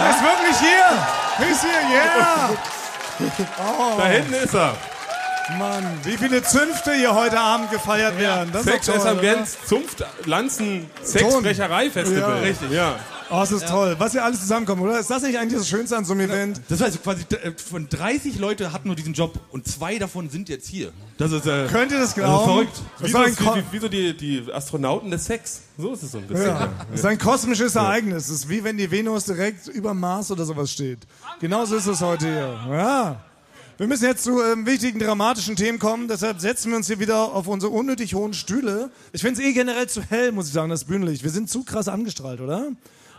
[0.01, 1.47] Er ist wirklich hier!
[1.47, 2.51] Er ist hier, yeah!
[3.97, 4.75] Da hinten ist er.
[5.59, 8.51] Mann, wie viele Zünfte hier heute Abend gefeiert werden.
[8.53, 9.23] Das ist Sex oder?
[9.23, 12.37] werden Zunft Lanzen Sexbrecherei-Festival.
[12.37, 12.43] Ja.
[12.43, 12.71] Richtig.
[12.73, 12.97] Ja.
[13.31, 13.97] Oh, das ist toll.
[13.99, 14.99] Was hier alles zusammenkommt, oder?
[14.99, 16.61] Ist das nicht eigentlich das Schönste an so einem Event?
[16.69, 20.49] Das heißt quasi, äh, von 30 Leute hatten nur diesen Job und zwei davon sind
[20.49, 20.93] jetzt hier.
[21.19, 22.45] Das ist äh, Könnt ihr das also glauben?
[22.45, 22.83] verrückt.
[22.99, 25.63] Wie ist so, ein, Ko wie, wie so die, die Astronauten des Sex.
[25.79, 26.47] So ist es so ein bisschen.
[26.47, 26.69] ja.
[26.91, 28.29] das ist ein kosmisches Ereignis.
[28.29, 31.01] Das ist wie wenn die Venus direkt über Mars oder sowas steht.
[31.41, 32.61] Genauso ist es heute hier.
[32.71, 33.21] Ja.
[33.77, 37.35] Wir müssen jetzt zu ähm, wichtigen dramatischen Themen kommen, deshalb setzen wir uns hier wieder
[37.35, 38.91] auf unsere unnötig hohen Stühle.
[39.13, 41.25] Ich finde es eh generell zu hell, muss ich sagen, das Bühnenlicht.
[41.25, 42.69] Wir sind zu krass angestrahlt, oder?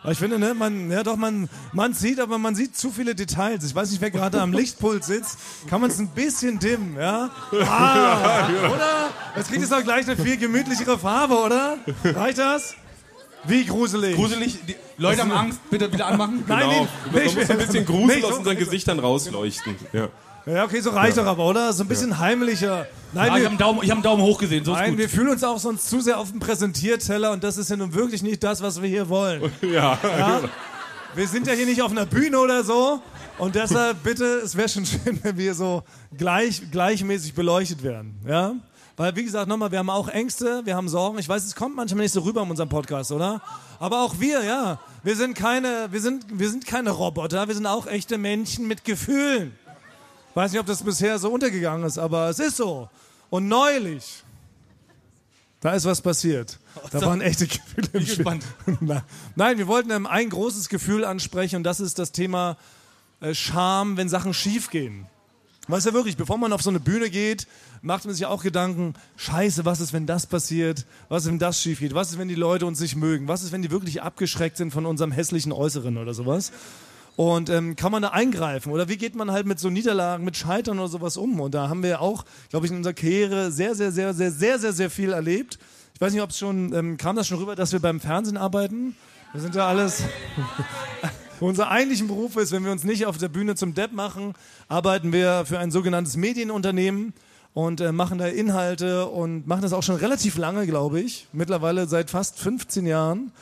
[0.05, 3.15] Aber ich finde, ne, man, ja doch, man, man sieht, aber man sieht zu viele
[3.15, 3.63] Details.
[3.65, 5.39] Ich weiß nicht, wer gerade am Lichtpult sitzt.
[5.67, 7.31] Kann man es ein bisschen dimmen, ja?
[7.67, 9.09] Ah, oder?
[9.35, 11.77] Jetzt kriegt es doch gleich eine viel gemütlichere Farbe, oder?
[12.03, 12.75] Reicht das?
[13.47, 14.15] Wie gruselig.
[14.15, 16.43] Gruselig, die Leute haben Angst, bitte wieder anmachen.
[16.47, 16.87] Nein, Genau.
[17.11, 19.75] nee, Man muss ein bisschen nee, Grusel so- aus unseren Gesichtern rausleuchten.
[19.93, 20.09] Ja.
[20.45, 21.73] Ja, okay, so reicht doch aber, oder?
[21.73, 22.85] So ein bisschen heimlicher.
[23.13, 24.77] Nein, Ja, ich wir, habe einen, Daumen- ich hab einen Daumen hoch gesehen, so ist
[24.79, 24.99] nein gut.
[24.99, 27.93] wir fühlen uns auch sonst zu sehr auf dem Präsentierteller und das ist ja nun
[27.93, 29.51] wirklich nicht das, was wir hier wollen.
[29.61, 29.97] Ja.
[30.03, 30.41] Ja?
[31.15, 33.01] Wir sind ja hier nicht auf einer Bühne oder so
[33.37, 35.83] und deshalb bitte, es wäre schon schön, wenn wir so
[36.17, 38.19] gleich, gleichmäßig beleuchtet werden.
[38.27, 38.53] Ja?
[38.97, 41.17] Weil, wie gesagt, nochmal, wir haben auch Ängste, wir haben Sorgen.
[41.19, 43.41] Ich weiß, es kommt manchmal nicht so rüber in unserem Podcast, oder?
[43.79, 44.79] Aber auch wir, ja.
[45.03, 48.85] Wir sind keine, wir sind, wir sind keine Roboter, wir sind auch echte Menschen mit
[48.85, 49.53] Gefühlen.
[50.35, 52.89] Weiß nicht, ob das bisher so untergegangen ist, aber es ist so.
[53.29, 54.23] Und neulich,
[55.61, 56.59] da ist was passiert.
[56.91, 58.15] Da waren echte Gefühle im Bin Spiel.
[58.17, 58.45] gespannt.
[59.35, 62.57] Nein, wir wollten ähm, ein großes Gefühl ansprechen und das ist das Thema
[63.21, 65.07] äh, Scham, wenn Sachen schief gehen.
[65.69, 67.47] Weißt du wirklich, bevor man auf so eine Bühne geht,
[67.81, 70.85] macht man sich auch Gedanken, scheiße, was ist, wenn das passiert?
[71.07, 71.95] Was ist, wenn das schief geht?
[71.95, 73.29] Was ist, wenn die Leute uns nicht mögen?
[73.29, 76.51] Was ist, wenn die wirklich abgeschreckt sind von unserem hässlichen Äußeren oder sowas?
[77.15, 78.71] Und ähm, kann man da eingreifen?
[78.71, 81.39] Oder wie geht man halt mit so Niederlagen, mit Scheitern oder sowas um?
[81.39, 84.59] Und da haben wir auch, glaube ich, in unserer Karriere sehr, sehr, sehr, sehr, sehr,
[84.59, 85.57] sehr, sehr viel erlebt.
[85.93, 88.37] Ich weiß nicht, ob es schon, ähm, kam das schon rüber, dass wir beim Fernsehen
[88.37, 88.95] arbeiten?
[89.31, 90.03] Wir sind ja alles...
[91.41, 94.33] Unser eigentlichen Beruf ist, wenn wir uns nicht auf der Bühne zum Depp machen,
[94.69, 97.13] arbeiten wir für ein sogenanntes Medienunternehmen
[97.53, 101.27] und äh, machen da Inhalte und machen das auch schon relativ lange, glaube ich.
[101.33, 103.33] Mittlerweile seit fast 15 Jahren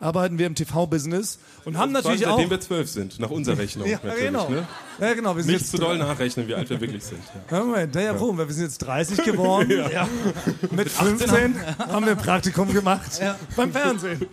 [0.00, 2.36] arbeiten wir im TV-Business und haben natürlich auch...
[2.36, 3.86] Seitdem wir zwölf sind, nach unserer Rechnung.
[3.94, 4.48] Ja, genau.
[4.48, 4.66] Ne?
[5.00, 5.36] Ja, genau.
[5.36, 7.20] Wir sind Nicht jetzt zu doll nachrechnen, wie alt wir wirklich sind.
[7.50, 7.58] Ja.
[7.58, 8.38] Ja, Moment, naja, warum?
[8.38, 9.70] Wir sind jetzt 30 geworden.
[9.92, 10.08] ja.
[10.70, 13.20] Mit 15 haben wir ein Praktikum gemacht
[13.56, 14.26] beim Fernsehen.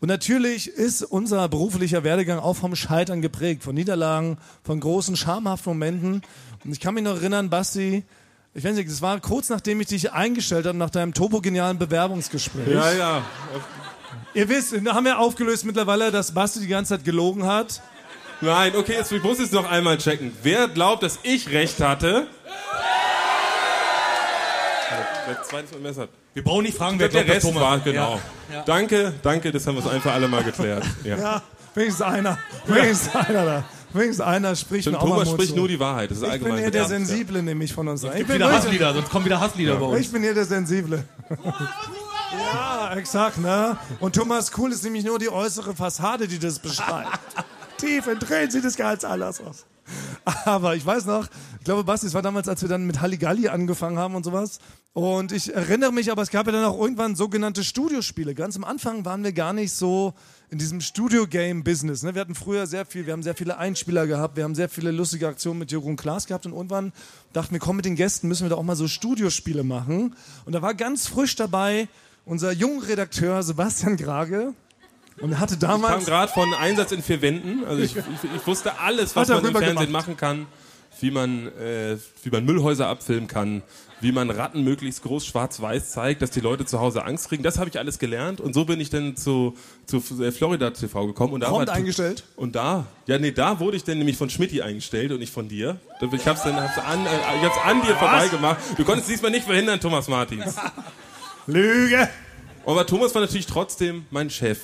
[0.00, 5.72] Und natürlich ist unser beruflicher Werdegang auch vom Scheitern geprägt, von Niederlagen, von großen, schamhaften
[5.72, 6.22] Momenten.
[6.64, 8.04] Und ich kann mich noch erinnern, Basti,
[8.54, 12.68] ich weiß nicht, das war kurz nachdem ich dich eingestellt habe, nach deinem turbogenialen Bewerbungsgespräch.
[12.68, 13.22] ja, ja.
[14.38, 17.82] Ihr wisst, da haben wir aufgelöst mittlerweile, dass Basti die ganze Zeit gelogen hat.
[18.40, 20.30] Nein, okay, jetzt, ich muss jetzt noch einmal checken.
[20.44, 22.28] Wer glaubt, dass ich recht hatte?
[25.26, 26.10] Wer zweites Mal Messer hat.
[26.34, 27.62] Wir brauchen nicht fragen, wer Der glaubt, Rest Thomas...
[27.64, 28.20] war, genau.
[28.52, 28.62] Ja.
[28.62, 30.84] Danke, danke, das haben wir uns einfach alle mal geklärt.
[31.02, 31.16] Ja.
[31.18, 31.42] Ja,
[31.74, 32.38] wenigstens einer.
[32.64, 33.64] Wenigstens einer da.
[33.92, 36.12] Wenigstens einer spricht Stimmt, Thomas spricht nur die Wahrheit.
[36.12, 36.86] Das ist Ich bin hier der ja.
[36.88, 38.04] Sensible nämlich von uns.
[38.04, 40.00] Ich Gibt bin, wieder Hasslieder, sonst kommen wieder Hasslieder bei uns.
[40.00, 41.02] ich bin hier der Sensible.
[42.32, 43.76] Ja, exakt, ne?
[44.00, 47.18] Und Thomas Kuhl ist nämlich nur die äußere Fassade, die das beschreibt.
[47.78, 49.64] Tief in Tränen sieht es ganz anders aus.
[50.44, 51.26] Aber ich weiß noch,
[51.58, 54.58] ich glaube, Basti, es war damals, als wir dann mit Halligalli angefangen haben und sowas.
[54.92, 58.34] Und ich erinnere mich, aber es gab ja dann auch irgendwann sogenannte Studiospiele.
[58.34, 60.14] Ganz am Anfang waren wir gar nicht so
[60.50, 62.02] in diesem Studio-Game-Business.
[62.02, 62.14] Ne?
[62.14, 64.90] Wir hatten früher sehr viel, wir haben sehr viele Einspieler gehabt, wir haben sehr viele
[64.90, 66.92] lustige Aktionen mit Jeroen Klaas gehabt und irgendwann
[67.32, 70.16] dachten wir, komm, mit den Gästen müssen wir doch auch mal so Studiospiele machen.
[70.46, 71.88] Und da war ganz frisch dabei
[72.28, 74.52] unser junger Redakteur Sebastian Grage.
[75.20, 76.06] Und hatte Ich kam damals.
[76.06, 77.64] gerade von Einsatz in vier Wänden.
[77.64, 78.04] Also ich, ich,
[78.36, 79.90] ich wusste alles, was man im Fernsehen gemacht.
[79.90, 80.46] machen kann.
[81.00, 83.62] Wie man, äh, wie man Müllhäuser abfilmen kann.
[84.00, 87.42] Wie man Ratten möglichst groß schwarz-weiß zeigt, dass die Leute zu Hause Angst kriegen.
[87.42, 88.40] Das habe ich alles gelernt.
[88.40, 91.32] Und so bin ich dann zu, zu äh, Florida TV gekommen.
[91.32, 92.22] Und da Prompt war- eingestellt.
[92.36, 95.48] Und da, ja, nee, da wurde ich dann nämlich von Schmidti eingestellt und nicht von
[95.48, 95.78] dir.
[96.12, 97.08] Ich hab's dann hab's an, äh,
[97.40, 98.58] ich hab's an dir vorbeigemacht.
[98.76, 100.54] Du konntest diesmal nicht verhindern, Thomas Martins.
[101.48, 102.08] Lüge!
[102.64, 104.58] Aber Thomas war natürlich trotzdem mein Chef.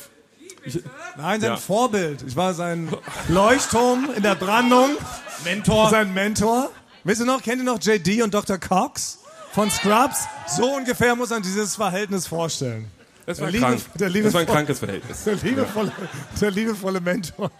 [1.17, 1.57] Nein, sein Ja.
[1.57, 2.23] Vorbild.
[2.27, 2.89] Ich war sein
[3.29, 4.91] Leuchtturm in der Brandung.
[5.45, 5.91] Mentor.
[5.91, 6.71] Sein Mentor.
[7.03, 8.59] Wisst ihr noch, kennt ihr noch JD und Dr.
[8.59, 9.19] Cox
[9.53, 10.25] von Scrubs?
[10.49, 12.91] So ungefähr muss man dieses Verhältnis vorstellen.
[13.27, 13.81] Das war Der Liebe- krank.
[13.99, 15.25] der Liebe- das war ein krankes Verhältnis.
[15.25, 15.93] Der liebevolle,
[16.41, 17.51] der liebevolle Mentor.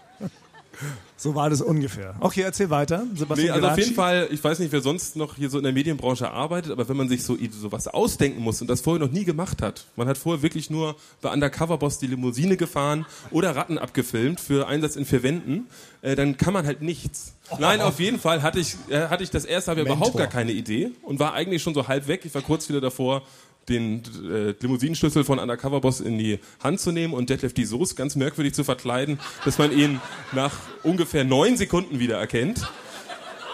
[1.17, 2.13] So war das ungefähr.
[2.19, 3.05] Okay, erzähl weiter.
[3.15, 5.63] Sebastian Nee, also auf jeden Fall, ich weiß nicht, wer sonst noch hier so in
[5.63, 9.05] der Medienbranche arbeitet, aber wenn man sich so, so was ausdenken muss und das vorher
[9.05, 13.05] noch nie gemacht hat, man hat vorher wirklich nur bei Undercover Boss die Limousine gefahren
[13.31, 15.67] oder Ratten abgefilmt für Einsatz in vier Wänden,
[16.01, 17.33] äh, dann kann man halt nichts.
[17.59, 20.51] Nein, auf jeden Fall hatte ich, äh, hatte ich das erste Mal überhaupt gar keine
[20.51, 22.21] Idee und war eigentlich schon so halb weg.
[22.25, 23.21] Ich war kurz wieder davor,
[23.69, 27.95] den äh, Limousinenschlüssel von Undercover Boss in die Hand zu nehmen und Detlef die Soße
[27.95, 29.99] ganz merkwürdig zu verkleiden, dass man ihn
[30.33, 32.67] nach ungefähr neun Sekunden wieder erkennt.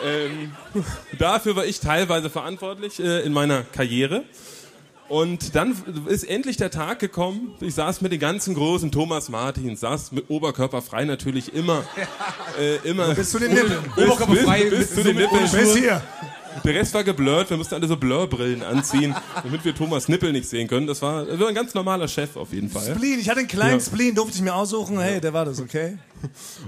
[0.03, 0.51] Ähm,
[1.19, 4.23] dafür war ich teilweise verantwortlich äh, in meiner Karriere.
[5.07, 5.75] Und dann
[6.07, 7.53] ist endlich der Tag gekommen.
[7.59, 11.83] Ich saß mit den ganzen großen Thomas Martins, saß mit Oberkörper frei natürlich immer,
[12.57, 13.83] äh, immer Bis zu den Nippeln.
[13.93, 15.51] bis, Oberkörper bis, frei, bis, mit- zu so den Nippeln.
[15.51, 16.01] Bis hier.
[16.63, 20.47] Der Rest war geblurrt, wir mussten alle so Blurrbrillen anziehen, damit wir Thomas Nippel nicht
[20.47, 20.87] sehen können.
[20.87, 22.93] Das war, das war ein ganz normaler Chef auf jeden Fall.
[22.95, 23.19] Spleen.
[23.19, 23.85] Ich hatte einen kleinen Ja.
[23.85, 24.99] Spleen, durfte ich mir aussuchen.
[24.99, 25.97] Hey, der war das, okay?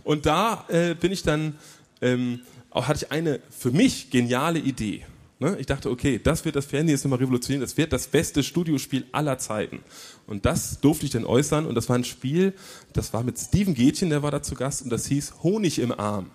[0.04, 1.56] Und da äh, bin ich dann,
[2.02, 2.40] ähm,
[2.72, 5.06] auch hatte ich eine für mich geniale Idee.
[5.40, 5.58] Ne?
[5.60, 9.06] Ich dachte, okay, das wird das Fernsehen jetzt nochmal revolutionieren, das wird das beste Studiospiel
[9.12, 9.80] aller Zeiten.
[10.26, 12.54] Und das durfte ich dann äußern und das war ein Spiel,
[12.94, 15.92] das war mit Steven Gätchen, der war da zu Gast und das hieß Honig im
[15.92, 16.32] Arm.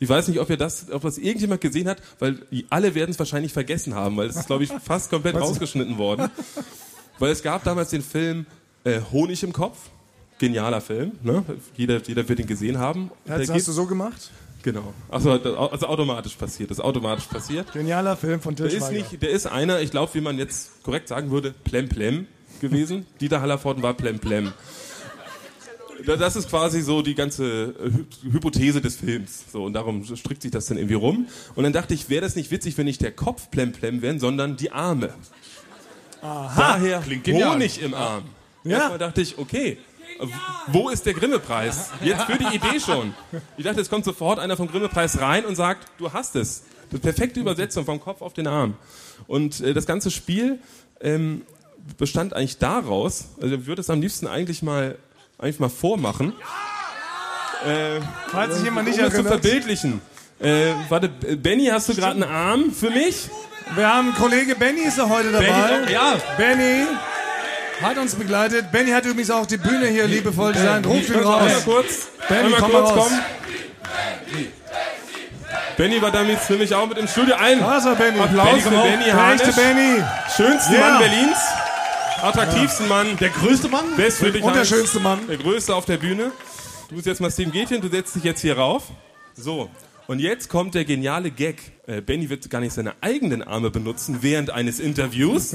[0.00, 3.10] Ich weiß nicht, ob ihr das, ob das irgendjemand gesehen hat, weil die alle werden
[3.10, 6.30] es wahrscheinlich vergessen haben, weil es ist, glaube ich, fast komplett rausgeschnitten worden.
[7.18, 8.46] Weil es gab damals den Film
[8.84, 9.76] äh, Honig im Kopf.
[10.38, 11.44] Genialer Film, ne?
[11.76, 13.10] Jeder, jeder wird ihn gesehen haben.
[13.26, 14.30] Der Hast, hast du so gemacht?
[14.62, 14.92] Genau.
[15.08, 16.70] Also, also automatisch passiert.
[16.70, 17.72] Das ist automatisch passiert.
[17.72, 20.82] Genialer Film von Til Der ist nicht, der ist einer, ich glaube, wie man jetzt
[20.84, 22.26] korrekt sagen würde, plem plem
[22.60, 23.06] gewesen.
[23.20, 24.52] Dieter Hallervorden war plem plem.
[26.06, 29.44] Da- Das ist quasi so die ganze äh, Hy- Hypothese des Films.
[29.52, 31.26] So, und darum strickt sich das dann irgendwie rum.
[31.54, 34.18] Und dann dachte ich, wäre das nicht witzig, wenn nicht der Kopf plem plem wäre,
[34.18, 35.12] sondern die Arme.
[36.20, 37.54] Daher genial.
[37.54, 38.24] Honig im Arm.
[38.64, 38.78] Ja.
[38.78, 39.78] Erstmal dachte ich, okay,
[40.68, 41.90] wo ist der Grimme-Preis?
[42.02, 43.14] Jetzt für die Idee schon.
[43.56, 46.64] Ich dachte, es kommt sofort einer vom Grimme-Preis rein und sagt, du hast es.
[46.90, 48.74] Die perfekte Übersetzung vom Kopf auf den Arm.
[49.26, 50.58] Und äh, das ganze Spiel
[51.00, 51.42] ähm,
[51.98, 54.96] bestand eigentlich daraus, also ich würde es am liebsten eigentlich mal,
[55.38, 56.32] eigentlich mal vormachen,
[57.66, 59.40] äh, Falls sich jemand um nicht das zu erinnert.
[59.40, 60.00] verbildlichen.
[60.40, 63.28] Äh, warte, Benny, hast du gerade einen Arm für mich?
[63.74, 65.46] Wir haben Kollege Benny ist da heute dabei.
[65.46, 66.14] Benny, ja.
[66.36, 66.86] Benny
[67.82, 68.70] hat uns begleitet.
[68.72, 70.86] Benny hat übrigens auch die Bühne hier liebevoll designt.
[70.86, 71.64] Ruf ihn du Einmal raus.
[71.64, 73.04] kurz, Benny, komm kurz raus.
[73.08, 73.20] kommen.
[75.76, 77.34] Benny war damit nämlich auch mit im Studio.
[77.36, 78.20] Ein Da ist er, Benny.
[78.20, 78.70] Applaus Benny, für.
[78.70, 79.54] Benny Harnisch.
[79.54, 80.02] Benny.
[80.36, 80.80] Schönsten Ja.
[80.80, 81.38] Mann Berlins.
[82.22, 83.16] Attraktivsten Mann.
[83.18, 83.84] Der größte Mann?
[83.96, 85.20] Best für dich Und der schönste Mann.
[85.28, 86.32] Der größte auf der Bühne.
[86.88, 88.84] Du bist jetzt mal Steven Gätchen, du setzt dich jetzt hier rauf.
[89.34, 89.70] So.
[90.06, 91.56] Und jetzt kommt der geniale Gag.
[91.86, 95.54] Äh, Benny wird gar nicht seine eigenen Arme benutzen während eines Interviews.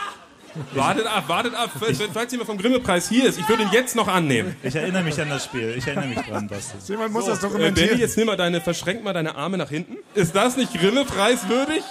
[0.74, 1.70] wartet ab, wartet ab.
[1.78, 4.56] Falls falls jemand vom Grimme-Preis hier ist, ich würde ihn jetzt noch annehmen.
[4.62, 5.74] Ich erinnere mich an das Spiel.
[5.78, 6.78] Ich erinnere mich dran, Basti.
[6.92, 7.98] Jemand muss das Äh, Benny, dokumentieren.
[8.00, 9.96] jetzt nimm mal deine, verschränk mal deine Arme nach hinten.
[10.14, 11.84] Ist das nicht Grimme-preiswürdig,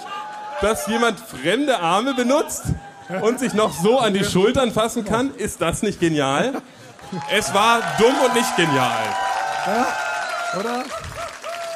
[0.60, 2.64] dass jemand fremde Arme benutzt
[3.22, 5.34] und sich noch so an die Schultern fassen kann?
[5.36, 6.60] Ist das nicht genial?
[7.32, 9.04] Es war dumm und nicht genial.
[10.58, 10.78] Oder?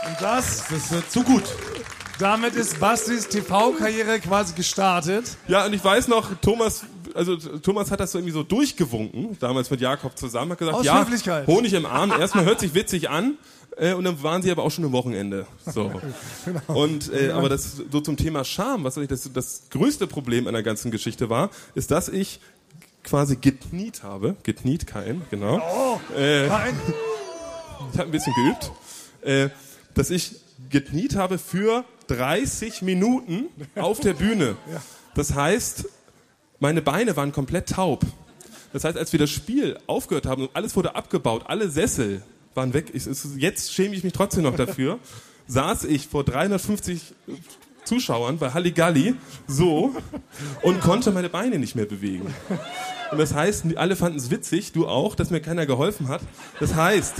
[0.07, 1.45] Und das, Das ist äh, zu gut.
[2.19, 5.37] damit ist Bastis TV-Karriere quasi gestartet.
[5.49, 6.83] Ja, und ich weiß noch, Thomas,
[7.15, 10.85] also Thomas hat das so irgendwie so durchgewunken, damals mit Jakob zusammen, hat gesagt, Aus
[10.85, 11.47] ja, Höflichkeit.
[11.47, 13.35] Honig im Arm, erstmal hört sich witzig an,
[13.77, 15.47] äh, und dann waren sie aber auch schon am Wochenende.
[15.67, 15.91] So.
[16.45, 16.81] Genau.
[16.81, 20.55] Und äh, aber das so zum Thema Scham, was eigentlich das, das größte Problem an
[20.55, 22.41] der ganzen Geschichte war, ist, dass ich
[23.05, 26.01] quasi gekniet habe, gekniet kein, genau.
[26.17, 26.75] Äh, Nein.
[27.93, 28.73] ich habe ein bisschen geübt,
[29.23, 29.49] äh,
[29.95, 30.37] dass ich
[30.71, 34.57] gekniet habe für 30 Minuten auf der Bühne.
[35.17, 35.87] Das heißt,
[36.61, 38.07] meine Beine waren komplett taub.
[38.73, 42.23] Das heißt, als wir das Spiel aufgehört haben und alles wurde abgebaut, alle Sessel
[42.55, 42.91] waren weg.
[42.93, 44.99] Ich, jetzt schäme ich mich trotzdem noch dafür.
[45.51, 47.01] saß ich vor 350
[47.85, 49.15] Zuschauern bei Halligalli
[49.49, 49.95] so
[50.63, 52.33] und konnte meine Beine nicht mehr bewegen.
[53.11, 56.21] Und das heißt, alle fanden es witzig, du auch, dass mir keiner geholfen hat.
[56.61, 57.15] Das heißt,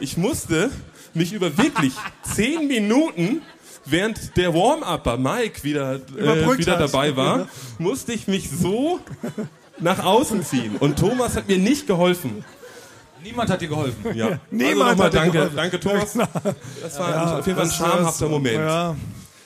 [0.00, 0.70] ich musste
[1.12, 3.42] mich über wirklich zehn Minuten,
[3.84, 9.00] während der Warm-Upper Mike wieder, äh, wieder dabei war, musste ich mich so
[9.78, 10.76] nach außen ziehen.
[10.78, 12.44] Und Thomas hat mir nicht geholfen.
[13.22, 14.14] Niemand hat dir geholfen.
[14.14, 14.38] Ja.
[14.50, 15.56] Niemand also nochmal hat dir danke, geholfen.
[15.56, 16.12] danke Thomas.
[16.82, 18.56] Das war auf jeden Fall ein schamhafter Moment.
[18.56, 18.96] Ja.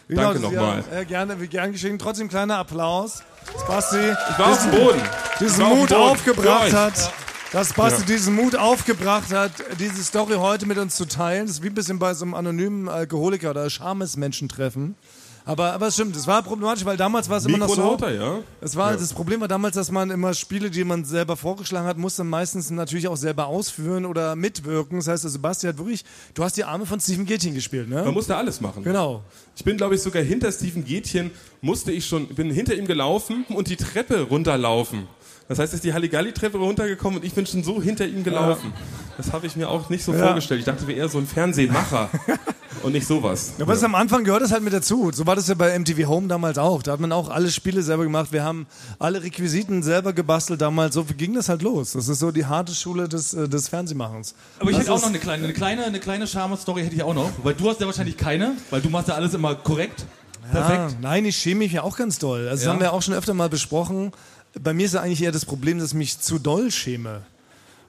[0.09, 0.85] Danke Genau, nochmal.
[0.93, 1.99] Ja, äh, gerne, wie gern geschehen.
[1.99, 3.23] Trotzdem kleiner Applaus.
[3.53, 5.01] dass Basti Ich war auf dem Boden.
[5.41, 6.01] diesen war auf dem Mut Boden.
[6.03, 7.13] aufgebracht hat.
[7.53, 11.47] dass Basti diesen Mut aufgebracht hat, diese Story heute mit uns zu teilen.
[11.47, 14.97] Das ist wie ein bisschen bei so einem anonymen Alkoholiker oder Schamesmenschen treffen.
[15.45, 17.99] Aber, aber es stimmt, es war problematisch, weil damals war es immer noch so.
[18.07, 18.39] Ja.
[18.61, 18.97] Es war, Ja.
[18.97, 22.71] Das Problem war damals, dass man immer Spiele, die man selber vorgeschlagen hat, musste meistens
[22.71, 24.99] natürlich auch selber ausführen oder mitwirken.
[24.99, 28.05] Das heißt, also Sebastian hat wirklich, du hast die Arme von Steven Gätchen gespielt, ne?
[28.05, 28.85] Man musste alles machen.
[28.85, 29.23] Genau.
[29.57, 33.45] Ich bin, glaube ich, sogar hinter Steven Gätchen, musste ich schon, bin hinter ihm gelaufen
[33.49, 35.09] und die Treppe runterlaufen.
[35.49, 38.73] Das heißt, er ist die Halligalli-Treppe runtergekommen und ich bin schon so hinter ihm gelaufen.
[39.17, 40.27] Das habe ich mir auch nicht so Ja.
[40.27, 40.61] vorgestellt.
[40.61, 42.09] Ich dachte, wir eher so ein Fernsehmacher
[42.83, 43.53] und nicht sowas.
[43.59, 45.11] Ja, was am Anfang gehört das halt mit dazu.
[45.13, 46.83] So war das ja bei MTV Home damals auch.
[46.83, 48.33] Da hat man auch alle Spiele selber gemacht.
[48.33, 48.67] Wir haben
[48.99, 50.95] alle Requisiten selber gebastelt damals.
[50.95, 51.93] So ging das halt los.
[51.93, 54.35] Das ist so die harte Schule des, äh, des Fernsehmachens.
[54.59, 57.03] Aber ich Das hätte auch noch eine kleine, eine kleine, eine kleine Charme-Story hätte ich
[57.03, 57.31] auch noch.
[57.43, 60.07] Weil du hast ja wahrscheinlich keine, weil du machst ja alles immer korrekt.
[60.51, 60.93] Perfekt.
[60.93, 62.41] Ja, nein, ich schäme mich ja auch ganz doll.
[62.49, 62.73] Also das Ja.
[62.73, 64.13] haben wir auch schon öfter mal besprochen.
[64.61, 67.23] Bei mir ist ja eigentlich eher das Problem, dass ich mich zu doll schäme.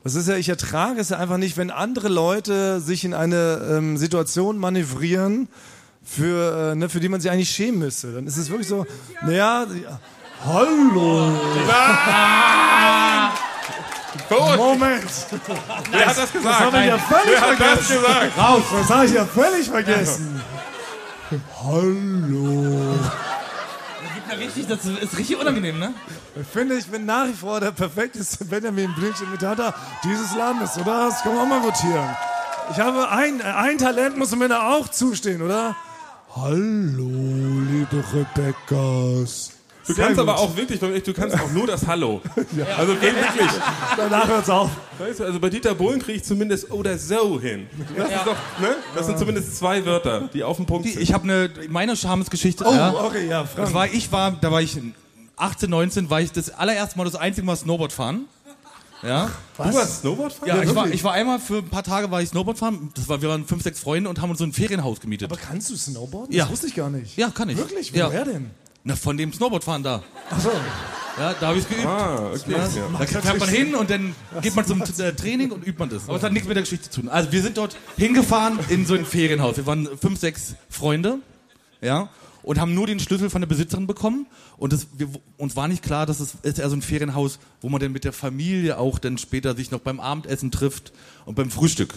[0.03, 3.61] Das ist ja, ich ertrage es ja einfach nicht, wenn andere Leute sich in eine
[3.69, 5.47] ähm, Situation manövrieren,
[6.03, 8.11] für, äh, ne, für die man sich eigentlich schämen müsste.
[8.13, 8.85] Dann ist es wirklich so,
[9.21, 9.99] naja, ja,
[10.45, 11.31] hallo.
[14.57, 15.03] Moment.
[15.91, 16.45] Wer hat das gesagt?
[16.45, 17.95] Das habe ich ja völlig Wer vergessen.
[17.95, 18.37] gesagt?
[18.37, 18.63] Raus.
[18.71, 20.41] Das habe ich ja völlig vergessen.
[21.63, 22.99] Hallo.
[24.33, 25.93] Ja, richtig, das ist richtig unangenehm, ne?
[26.41, 31.09] Ich finde, ich bin nach wie vor der perfekteste Benjamin Blümchen-Imitator dieses Landes, oder?
[31.09, 32.09] Das kann man auch mal votieren.
[32.71, 35.75] Ich habe ein, ein Talent, muss mir da auch zustehen, oder?
[36.35, 37.11] Hallo,
[37.69, 38.03] liebe
[39.85, 39.93] Du.
[39.93, 40.29] Sehr kannst gut.
[40.29, 42.21] aber auch wirklich, du kannst auch nur das Hallo.
[42.77, 43.51] Also geht wirklich.
[43.97, 44.71] Danach hört's auf.
[44.97, 47.67] Weißt du, also bei Dieter Bohlen kriege ich zumindest oder so hin.
[47.97, 48.75] Das, ist doch, ne?
[48.95, 51.01] das sind zumindest zwei Wörter, die auf dem Punkt sind.
[51.01, 52.63] Ich habe eine, meine Schamesgeschichte.
[52.65, 52.93] Oh, ja.
[52.93, 53.65] okay, ja, Frank.
[53.65, 54.79] Das war, ich war, da war ich
[55.35, 58.25] 18, 19, war ich das allererste Mal das einzige Mal Snowboard fahren.
[59.01, 59.31] Ja.
[59.57, 60.47] Du warst Snowboardfahrer?
[60.47, 62.91] Ja, Ja, ich, war, ich war einmal für ein paar Tage war ich Snowboard fahren.
[62.95, 65.29] Das war, wir waren fünf, sechs Freunde und haben uns so ein Ferienhaus gemietet.
[65.29, 66.33] Aber kannst du Snowboarden?
[66.33, 66.43] Ja.
[66.43, 67.17] Das wusste ich gar nicht.
[67.17, 67.57] ja, kann ich.
[67.57, 67.91] Wirklich?
[67.91, 68.07] Ja.
[68.07, 68.51] Woher denn?
[68.83, 70.03] Na, von dem Snowboardfahren da.
[70.29, 70.51] Achso.
[71.17, 71.85] Ja, da habe ich geübt.
[71.85, 72.51] Ah, okay.
[72.51, 72.67] Ja.
[72.97, 76.09] Da fährt man hin und dann geht man zum äh, Training und übt man das.
[76.09, 77.09] Aber es hat nichts mit der Geschichte zu tun.
[77.09, 79.57] Also wir sind dort hingefahren in so ein Ferienhaus.
[79.57, 81.19] Wir waren fünf, sechs Freunde,
[81.81, 82.09] ja,
[82.41, 84.25] und haben nur den Schlüssel von der Besitzerin bekommen.
[84.57, 87.69] Und das, wir, uns war nicht klar, dass es ist eher so ein Ferienhaus, wo
[87.69, 90.93] man dann mit der Familie auch dann später sich noch beim Abendessen trifft
[91.25, 91.93] und beim Frühstück.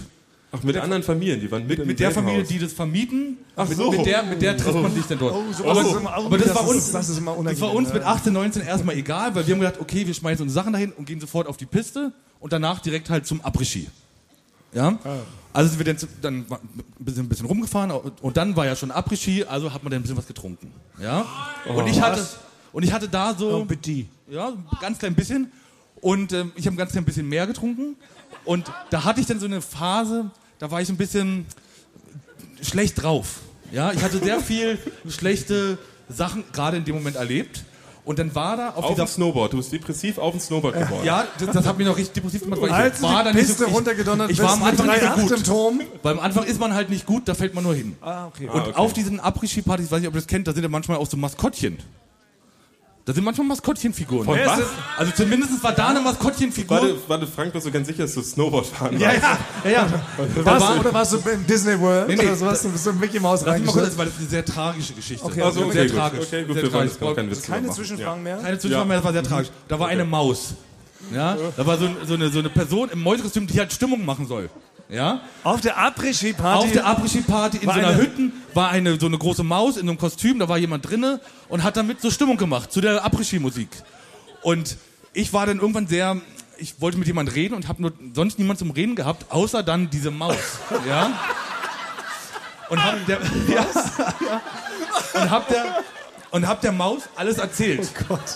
[0.58, 2.48] Ach, mit anderen Familien, die waren mit, Mit, mit der Familie, Haus.
[2.48, 3.90] die das vermieten, Ach mit, so.
[3.90, 5.34] mit, der, mit der trifft man sich dann dort.
[5.34, 8.32] Oh, sowas aber, das, das war uns, das ist immer das war uns mit 18,
[8.32, 11.20] 19 erstmal egal, weil wir haben gedacht, okay, wir schmeißen unsere Sachen dahin und gehen
[11.20, 13.88] sofort auf die Piste und danach direkt halt zum Après-Ski.
[14.72, 14.98] Ja?
[15.52, 16.58] Also sind wir dann, dann ein
[16.98, 20.00] bisschen, ein bisschen rumgefahren und, und dann war ja schon Après-Ski, also hat man dann
[20.00, 20.70] ein bisschen was getrunken.
[21.00, 21.24] Ja?
[21.74, 22.26] Und ich hatte,
[22.72, 24.06] und ich hatte da so, Petit.
[24.28, 25.50] ja, ein ganz klein bisschen.
[26.02, 27.96] Und ähm, ich habe ein ganz klein bisschen mehr getrunken.
[28.44, 31.46] Und da hatte ich dann so eine Phase, da war ich ein bisschen
[32.62, 33.40] schlecht drauf.
[33.72, 37.64] Ja, ich hatte sehr viel schlechte Sachen gerade in dem Moment erlebt.
[38.04, 40.74] Und dann war da auf, Auf dieser dem Snowboard, du bist depressiv auf dem Snowboard
[40.78, 41.04] geworden.
[41.04, 43.30] ja, das, das hat mich noch richtig depressiv gemacht, weil Als ich du war die
[43.30, 45.44] da nicht Piste so, ich, runtergedonnert ich war am Anfang nicht so 3,8 im gut.
[45.46, 45.80] Turm.
[46.04, 47.96] Weil am Anfang ist man halt nicht gut, da fällt man nur hin.
[48.00, 48.48] Ah, okay.
[48.48, 50.98] Und auf diesen Après-Ski-Partys, ich weiß nicht, ob ihr das kennt, da sind ja manchmal
[50.98, 51.78] auch so Maskottchen.
[53.06, 54.24] Da sind manchmal Maskottchenfiguren.
[54.24, 54.62] Von was?
[54.98, 56.76] Also zumindest war da eine Maskottchenfigur.
[56.76, 59.22] Warte, warte, Frank, bist du ganz sicher, dass du Snowboard fahren Ja, warst?
[59.22, 59.38] ja.
[59.64, 59.88] ja, ja.
[60.34, 62.08] Da Warst war, du, oder warst du in Disney World?
[62.08, 63.98] Nee, nee, oder so, hast du bist in Mickey Mouse Lass mich mal kurz, reingestellt?
[63.98, 65.24] weil das ist eine sehr tragische Geschichte.
[65.24, 65.96] Okay, Also, okay, sehr gut.
[65.96, 66.20] tragisch.
[66.26, 66.98] Okay, gut, sehr wir wollen tragisch.
[66.98, 67.14] drüber
[67.46, 67.76] Keine machen.
[67.76, 68.36] Zwischenfragen mehr?
[68.38, 69.50] Keine Zwischenfrage mehr, das war sehr tragisch.
[69.68, 70.54] Da war eine Maus.
[71.14, 71.36] Ja?
[71.56, 74.50] Da war so, so, eine, so eine Person im Mäusekostüm, die halt Stimmung machen soll.
[74.88, 75.20] Ja?
[75.42, 76.64] Auf der Après-Ski-Party.
[76.66, 79.86] Auf der Après-Ski-Party in so einer eine- Hütten war eine, so eine große Maus in
[79.86, 83.04] so einem Kostüm, da war jemand drinne und hat damit so Stimmung gemacht zu der
[83.04, 83.68] Après-Ski-Musik.
[84.42, 84.76] Und
[85.12, 86.16] ich war dann irgendwann sehr,
[86.58, 89.90] ich wollte mit jemandem reden und habe nur sonst niemand zum Reden gehabt, außer dann
[89.90, 90.36] diese Maus.
[90.88, 91.10] Ja?
[92.68, 93.18] Und hab der,
[93.48, 93.64] ja,
[95.14, 95.20] ja.
[95.22, 95.84] und hab der,
[96.32, 97.88] und hab der Maus alles erzählt.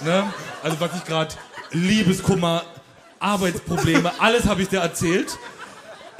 [0.04, 0.24] Ne?
[0.62, 1.34] Also was ich gerade,
[1.72, 2.62] Liebeskummer,
[3.18, 5.36] Arbeitsprobleme, alles habe ich dir erzählt.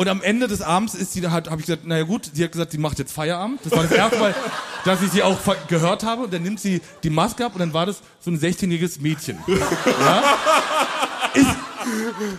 [0.00, 2.52] Und am Ende des Abends ist sie, hat, habe ich gesagt, naja gut, sie hat
[2.52, 3.60] gesagt, sie macht jetzt Feierabend.
[3.62, 4.34] Das war das erste Mal,
[4.86, 5.36] dass ich sie auch
[5.68, 6.22] gehört habe.
[6.22, 9.38] Und dann nimmt sie die Maske ab und dann war das so ein 16-jähriges Mädchen.
[9.46, 10.22] Ja?
[11.34, 11.50] Ist,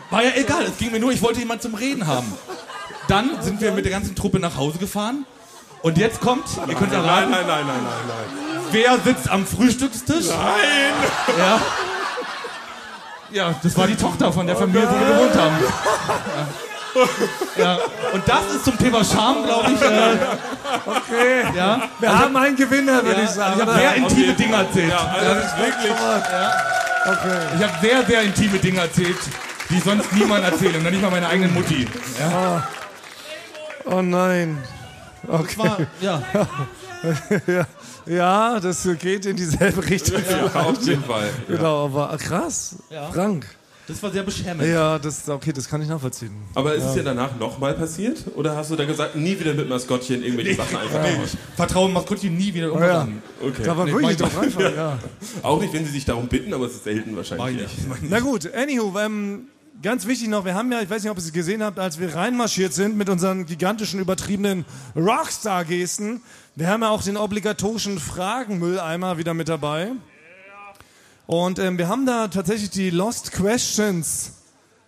[0.10, 2.34] war ja egal, es ging mir nur, ich wollte jemanden zum Reden haben.
[3.08, 5.28] Dann sind wir mit der ganzen Truppe nach Hause gefahren.
[5.84, 8.64] Und jetzt kommt, ihr könnt Nein, erraten, nein, nein, nein, nein, nein.
[8.72, 10.30] wer sitzt am Frühstückstisch?
[10.30, 11.38] Nein!
[11.38, 11.62] Ja.
[13.32, 15.56] Ja, das war die Tochter von der Familie, wo wir gewohnt haben.
[16.08, 16.71] Ja.
[17.58, 17.78] Ja.
[18.14, 19.82] Und das ist zum Thema Scham, glaube ich.
[19.82, 20.18] Äh,
[20.86, 21.44] Okay.
[21.56, 21.82] ja.
[22.00, 23.54] Wir haben einen Gewinner, würde Ja, ich sagen.
[23.60, 24.90] ich habe sehr intime Dinge erzählt.
[24.90, 25.92] Ja, also das ist wirklich.
[25.92, 27.40] Okay.
[27.58, 29.18] Ich habe sehr, sehr intime Dinge erzählt,
[29.70, 31.88] die sonst niemand erzähle, und nicht mal meiner eigenen Mutti.
[32.20, 32.68] Ja.
[33.86, 34.64] Oh nein.
[35.24, 36.22] Das war, ja.
[37.48, 37.66] ja,
[38.06, 40.22] ja, das geht in dieselbe Richtung.
[40.30, 41.30] Ja, auf jeden Fall.
[41.48, 42.76] Genau, aber krass.
[42.90, 43.10] Ja.
[43.12, 43.46] Frank.
[43.92, 44.64] Das war sehr beschämend.
[44.68, 46.32] Ja, das, okay, das kann ich nachvollziehen.
[46.56, 48.24] Aber ist es dir danach nochmal passiert?
[48.36, 51.90] Oder hast du dann gesagt, nie wieder mit Maskottchen irgendwelche Sachen einfach Nee, ich vertraue
[51.90, 53.02] Maskottchen nie wieder Oh, irgendwas ja.
[53.02, 53.22] an.
[53.42, 53.62] Okay.
[53.64, 55.00] Da war Nee, wirklich drauf ich- einfach, ja.
[55.44, 57.70] Auch nicht, wenn sie sich darum bitten, aber es ist selten wahrscheinlich.
[58.02, 59.48] Na gut, anywho, ähm,
[59.84, 62.00] ganz wichtig noch, wir haben ja, ich weiß nicht, ob ihr es gesehen habt, als
[62.00, 64.66] wir reinmarschiert sind mit unseren gigantischen, übertriebenen
[64.96, 66.22] Rockstar-Gesten,
[66.56, 69.92] wir haben ja auch den obligatorischen Fragenmülleimer wieder mit dabei.
[71.28, 74.34] Und ähm, wir haben da tatsächlich die Lost Questions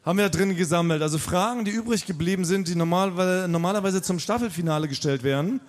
[0.05, 1.01] haben wir da drin gesammelt.
[1.01, 5.61] Also Fragen, die übrig geblieben sind, die normalerweise, normalerweise zum Staffelfinale gestellt werden.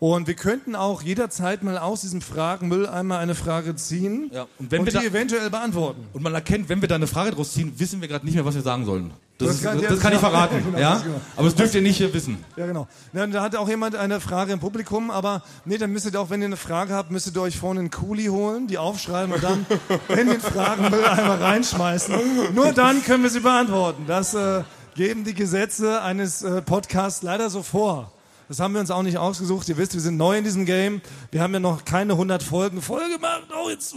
[0.00, 4.80] Und wir könnten auch jederzeit mal aus diesem Fragenmülleimer eine Frage ziehen Ja, und wenn
[4.80, 6.06] und wir die da- eventuell beantworten.
[6.12, 8.44] Und man erkennt, wenn wir da eine Frage draus ziehen, wissen wir gerade nicht mehr,
[8.44, 9.10] was wir sagen sollen.
[9.38, 10.62] Das, ist, kann- das, ja, kann ich verraten.
[10.64, 10.96] Genau, ja?
[10.98, 11.20] genau.
[11.36, 12.44] Aber das dürft ihr nicht äh, wissen.
[12.56, 12.88] Ja, genau.
[13.12, 16.30] Ja, da hat auch jemand eine Frage im Publikum, aber nee, dann müsstet ihr auch,
[16.30, 19.42] wenn ihr eine Frage habt, müsstet ihr euch vorne einen Kuli holen, die aufschreiben und
[19.44, 19.64] dann
[20.08, 22.54] in den Fragenmülleimer reinschmeißen.
[22.54, 24.04] Nur dann können wir sie beantworten.
[24.06, 24.62] Das äh,
[24.96, 28.10] geben die Gesetze eines äh, Podcasts leider so vor.
[28.48, 29.68] Das haben wir uns auch nicht ausgesucht.
[29.68, 31.02] Ihr wisst, wir sind neu in diesem Game.
[31.30, 33.42] Wir haben ja noch keine 100 Folgen voll gemacht.
[33.54, 33.94] Oh, jetzt.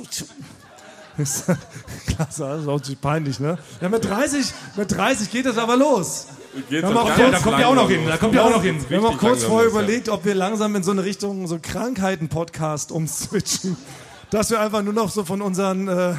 [1.17, 1.45] Das ist
[2.07, 3.57] Klasse, das ist auch ziemlich peinlich, ne?
[3.81, 4.45] Ja, mit 30,
[4.75, 6.27] mit 30 geht das aber los.
[6.53, 8.01] Geht's Wir haben auch kurz- Da kommt ihr auch noch hin.
[8.07, 8.85] Da kommt ihr auch noch hin.
[8.89, 9.71] Wir haben auch kurz vorher ja.
[9.71, 13.77] überlegt, ob wir langsam in so eine Richtung so Krankheiten-Podcast umswitchen.
[14.29, 16.15] Dass wir einfach nur noch so von unseren äh,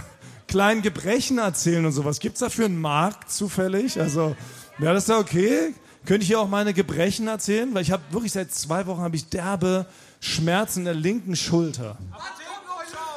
[0.47, 2.21] kleinen Gebrechen erzählen und sowas.
[2.21, 3.99] Gibt es dafür einen Markt zufällig?
[3.99, 4.37] Also,
[4.79, 5.75] wäre das da okay?
[6.05, 7.73] Könnte ich hier auch meine Gebrechen erzählen?
[7.73, 9.87] Weil ich habe wirklich seit zwei Wochen habe ich derbe
[10.21, 11.97] Schmerzen in der linken Schulter.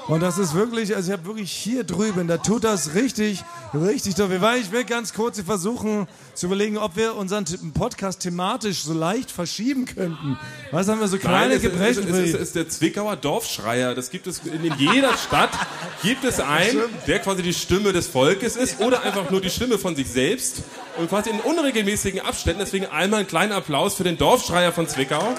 [0.07, 3.43] Und das ist wirklich, also ich habe wirklich hier drüben, da tut das richtig,
[3.73, 4.13] richtig.
[4.17, 9.31] Weil ich will ganz kurz versuchen zu überlegen, ob wir unseren Podcast thematisch so leicht
[9.31, 10.37] verschieben könnten.
[10.69, 12.07] Was haben wir so kleine Nein, es, Gebrechen?
[12.07, 13.95] es, es, es ist der Zwickauer Dorfschreier.
[13.95, 15.49] Das gibt es in, in jeder Stadt.
[16.03, 19.79] Gibt es einen, der quasi die Stimme des Volkes ist oder einfach nur die Stimme
[19.79, 20.61] von sich selbst
[20.97, 22.59] und quasi in unregelmäßigen Abständen.
[22.59, 25.33] Deswegen einmal einen kleinen Applaus für den Dorfschreier von Zwickau.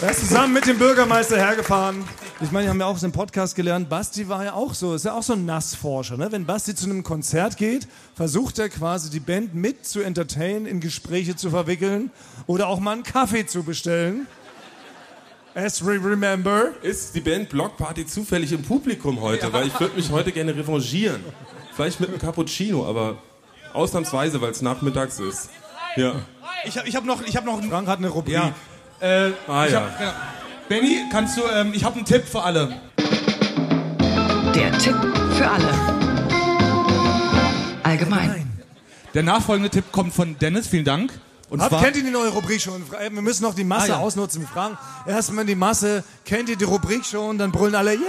[0.00, 2.04] Er ist zusammen mit dem Bürgermeister hergefahren.
[2.40, 5.04] Ich meine, wir haben ja auch im Podcast gelernt, Basti war ja auch so, ist
[5.04, 6.16] ja auch so ein Nassforscher.
[6.16, 6.30] Ne?
[6.30, 10.78] Wenn Basti zu einem Konzert geht, versucht er quasi die Band mit zu entertainen, in
[10.78, 12.12] Gespräche zu verwickeln
[12.46, 14.28] oder auch mal einen Kaffee zu bestellen.
[15.56, 16.70] As we remember.
[16.82, 19.52] Ist die Band Block Party zufällig im Publikum heute?
[19.52, 21.24] Weil ich würde mich heute gerne revanchieren.
[21.74, 23.18] Vielleicht mit einem Cappuccino, aber
[23.72, 25.50] ausnahmsweise, weil es nachmittags ist.
[25.96, 26.14] Ja.
[26.64, 27.68] Ich habe ich hab noch, ich hab noch einen.
[27.68, 28.34] Frank hat eine Rubrik.
[28.34, 28.52] Ja.
[29.00, 29.80] Äh, Ah ja.
[29.80, 30.12] hab, genau.
[30.68, 32.80] Benny, kannst du, ähm, ich habe einen Tipp für alle.
[34.54, 34.96] Der Tipp
[35.36, 35.70] für alle.
[37.82, 38.50] Allgemein.
[39.14, 41.12] Der nachfolgende Tipp kommt von Dennis, vielen Dank.
[41.48, 42.84] Und Habt, zwar, kennt ihr die neue Rubrik schon?
[42.90, 44.02] Wir müssen noch die Masse Ah, ja.
[44.02, 44.42] ausnutzen.
[44.42, 47.38] Wir fragen erstmal die Masse, kennt ihr die Rubrik schon?
[47.38, 48.00] Dann brüllen alle, ja!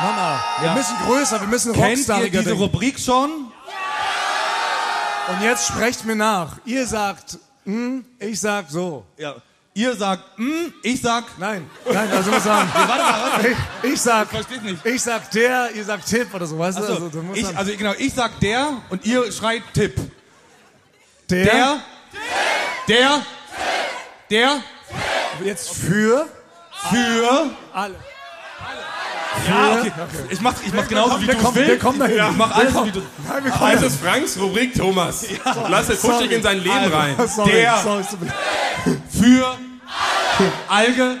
[0.00, 0.74] Mama, wir Ja.
[0.74, 2.62] müssen größer, wir müssen kennt ihr diese denken.
[2.62, 3.30] Rubrik schon?
[5.28, 6.56] Und jetzt sprecht mir nach.
[6.64, 9.04] Ihr sagt, hm, ich sag so.
[9.18, 9.34] Ja.
[9.74, 12.68] Ihr sagt, hm, ich sag, Nein, nein, also muss sagen.
[12.74, 13.48] warte mal, warte.
[13.82, 14.84] Ich, ich sag, Versteht nicht.
[14.84, 16.82] ich sag der, ihr sagt Tipp oder so, weißt du?
[16.82, 19.94] Achso, Also, du musst ich, also genau, ich sag der und ihr schreit Tipp.
[21.30, 21.80] der, Der,
[22.88, 23.22] der,
[24.30, 24.62] der,
[25.42, 26.28] jetzt für
[26.90, 27.94] für, alle.
[29.48, 29.92] Ja, okay.
[30.30, 31.70] Ich mach, ich mach genauso wie wir du kommen, willst.
[31.70, 32.16] wir kommen dahin.
[32.30, 33.02] Ich mach alles wie du.
[33.28, 35.24] Nein, wir kommen Das ist Franks Rubrik, Thomas.
[35.68, 37.14] Lass es dich in sein Leben Also, rein.
[37.28, 38.04] Sorry, Der- sorry.
[39.10, 39.56] Für,
[40.68, 41.16] Alge,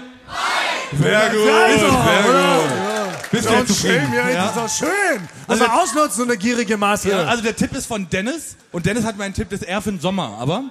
[1.00, 3.30] Sehr gut, Also, sehr gut.
[3.30, 4.12] bist du Ja, zufrieden?
[4.14, 4.52] ja, Ja?
[4.54, 5.28] das ist doch schön.
[5.48, 7.10] Also- Also ausnutzen, so eine gierige Masse.
[7.10, 9.68] Ja, also der Tipp ist von Dennis und Dennis hat mir einen Tipp, das ist
[9.68, 10.64] eher für den Sommer, aber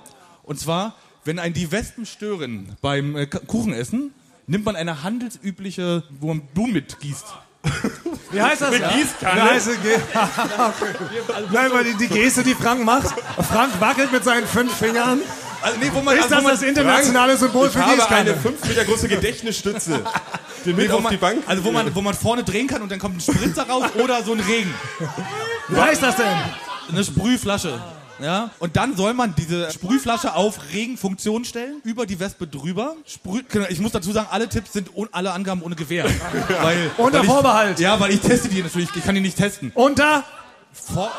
[0.43, 0.93] und zwar,
[1.25, 4.13] wenn ein die Wespen stören beim äh, Kuchenessen,
[4.51, 7.25] nimmt man eine handelsübliche, wo man Blumen mitgießt.
[8.31, 8.71] Wie heißt das?
[8.71, 8.83] Mit?
[8.89, 9.41] Gießkanne?
[9.41, 9.69] Wie heißt
[11.51, 13.13] Nein, weil die, die Geste, die Frank macht.
[13.49, 15.21] Frank wackelt mit seinen fünf Fingern.
[15.61, 18.31] Also nee, wo man, Ist also, das man, das internationale Symbol Ich für habe Gießkanne?
[18.31, 20.03] eine 5 Meter große Gedächtnisstütze.
[20.65, 21.43] Die nee, mit wo auf man, die Bank.
[21.47, 24.23] also wo man, wo man vorne drehen kann und dann kommt ein Spritzer raus oder
[24.23, 24.73] so ein Regen.
[25.69, 26.27] Wie heißt das denn?
[26.89, 27.79] Eine Sprühflasche.
[28.21, 28.51] Ja?
[28.59, 32.95] Und dann soll man diese Sprühflasche auf Regenfunktion stellen, über die Wespe drüber.
[33.05, 36.05] Sprüh, genau, ich muss dazu sagen, alle Tipps sind ohne, alle Angaben ohne Gewehr.
[36.61, 37.79] Weil, Unter weil ich, Vorbehalt.
[37.79, 39.71] Ja, weil ich teste die natürlich, ich kann die nicht testen.
[39.75, 40.23] Unter?
[40.73, 41.11] Vor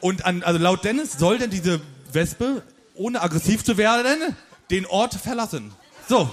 [0.00, 1.80] und an, also laut Dennis soll denn diese
[2.12, 2.62] Wespe,
[2.94, 4.36] ohne aggressiv zu werden,
[4.70, 5.72] den Ort verlassen.
[6.08, 6.30] So,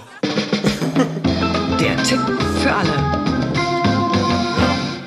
[1.80, 2.20] Der Tipp
[2.62, 3.24] für alle.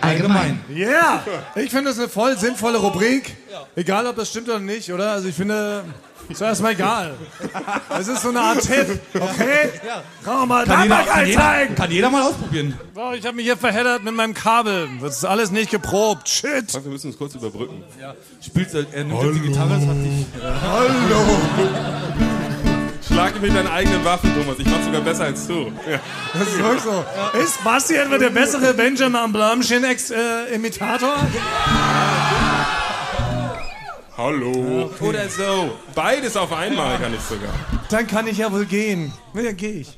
[0.02, 0.60] allgemein.
[0.70, 1.24] Yeah!
[1.56, 3.36] Ich finde das eine voll sinnvolle Rubrik.
[3.76, 5.12] Egal, ob das stimmt oder nicht, oder?
[5.12, 5.84] Also ich finde,
[6.30, 7.14] ist erstmal egal.
[7.98, 9.70] Es ist so eine Art Tipp, okay?
[10.26, 11.76] Kann man mal Kann jeder, kann, jeder, zeigen.
[11.76, 12.78] kann jeder mal ausprobieren.
[12.96, 14.90] So, ich habe mich hier verheddert mit meinem Kabel.
[15.02, 16.28] Das ist alles nicht geprobt.
[16.28, 16.74] Shit.
[16.74, 17.84] Wir müssen uns kurz überbrücken.
[18.46, 20.28] Spielst, du- er nimmt jetzt die Gitarre, das hat nicht.
[23.08, 24.60] Schlag ihn mit deinen eigenen Waffen, Thomas.
[24.60, 25.72] Ich mach's sogar besser als du.
[25.90, 26.00] Ja.
[26.34, 27.06] Das ist wirklich so.
[27.42, 31.16] Ist Basti etwa der bessere Benjamin Blümchen-Imitator?
[34.18, 34.90] Hallo.
[35.00, 35.78] Oder so.
[35.94, 37.54] Beides auf einmal kann ich sogar.
[37.88, 39.14] Dann kann ich ja wohl gehen.
[39.32, 39.96] Nee, dann gehe ich.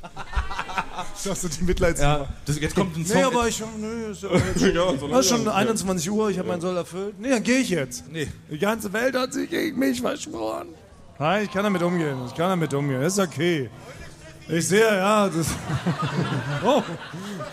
[1.24, 2.18] Das ist die Mitleidsnummer.
[2.20, 3.16] Ja, das, jetzt kommt ein Song.
[3.18, 3.64] Nee, aber ich.
[3.78, 4.30] Nee, ist, ja
[4.68, 5.56] Ja, so das ist schon langsam.
[5.56, 7.18] 21 Uhr, ich habe meinen Soll erfüllt.
[7.18, 8.12] Nee, dann gehe ich jetzt.
[8.12, 8.28] Nee.
[8.52, 10.68] Die ganze Welt hat sich gegen mich verschworen.
[11.18, 12.18] Nein, ich kann damit umgehen.
[12.28, 13.02] Ich kann damit umgehen.
[13.02, 13.70] Das ist okay.
[14.52, 15.48] Ich sehe, ja, das.
[16.66, 16.82] Oh,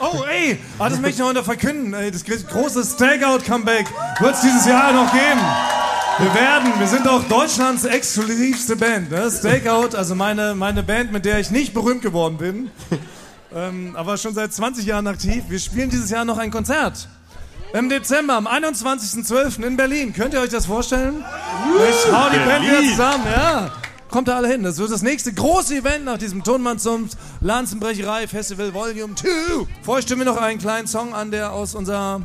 [0.01, 1.93] oh ey, ah, das möchte ich noch unter verkünden.
[1.93, 3.87] Ey, das große Stakeout-Comeback
[4.19, 5.41] wird es dieses Jahr noch geben.
[6.19, 9.11] Wir werden, wir sind auch Deutschlands exklusivste Band.
[9.11, 9.31] Ne?
[9.31, 12.71] Stakeout, also meine, meine Band, mit der ich nicht berühmt geworden bin,
[13.55, 15.45] ähm, aber schon seit 20 Jahren aktiv.
[15.49, 17.09] Wir spielen dieses Jahr noch ein Konzert.
[17.75, 19.63] Im Dezember, am 21.12.
[19.63, 20.15] in Berlin.
[20.15, 21.23] Könnt ihr euch das vorstellen?
[21.91, 23.71] Ich hau die Band wieder zusammen, ja.
[24.17, 24.63] Kommt da alle hin.
[24.63, 29.29] Das wird das nächste große Event nach diesem Tonmann-Zunft Lanzenbrecherei Festival Volume 2.
[29.83, 32.23] Vorher stimmen wir noch einen kleinen Song an, der aus unserer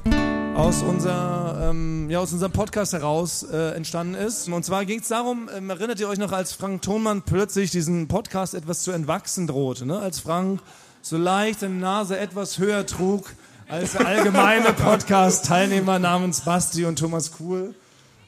[0.55, 4.47] aus, unser, ähm, ja, aus unserem Podcast heraus äh, entstanden ist.
[4.47, 8.07] Und zwar ging es darum, ähm, erinnert ihr euch noch, als Frank Thonmann plötzlich diesen
[8.07, 9.99] Podcast etwas zu entwachsen drohte, ne?
[9.99, 10.61] als Frank
[11.01, 13.33] so leicht seine Nase etwas höher trug
[13.67, 17.75] als der allgemeine Podcast-Teilnehmer namens Basti und Thomas Kuhl.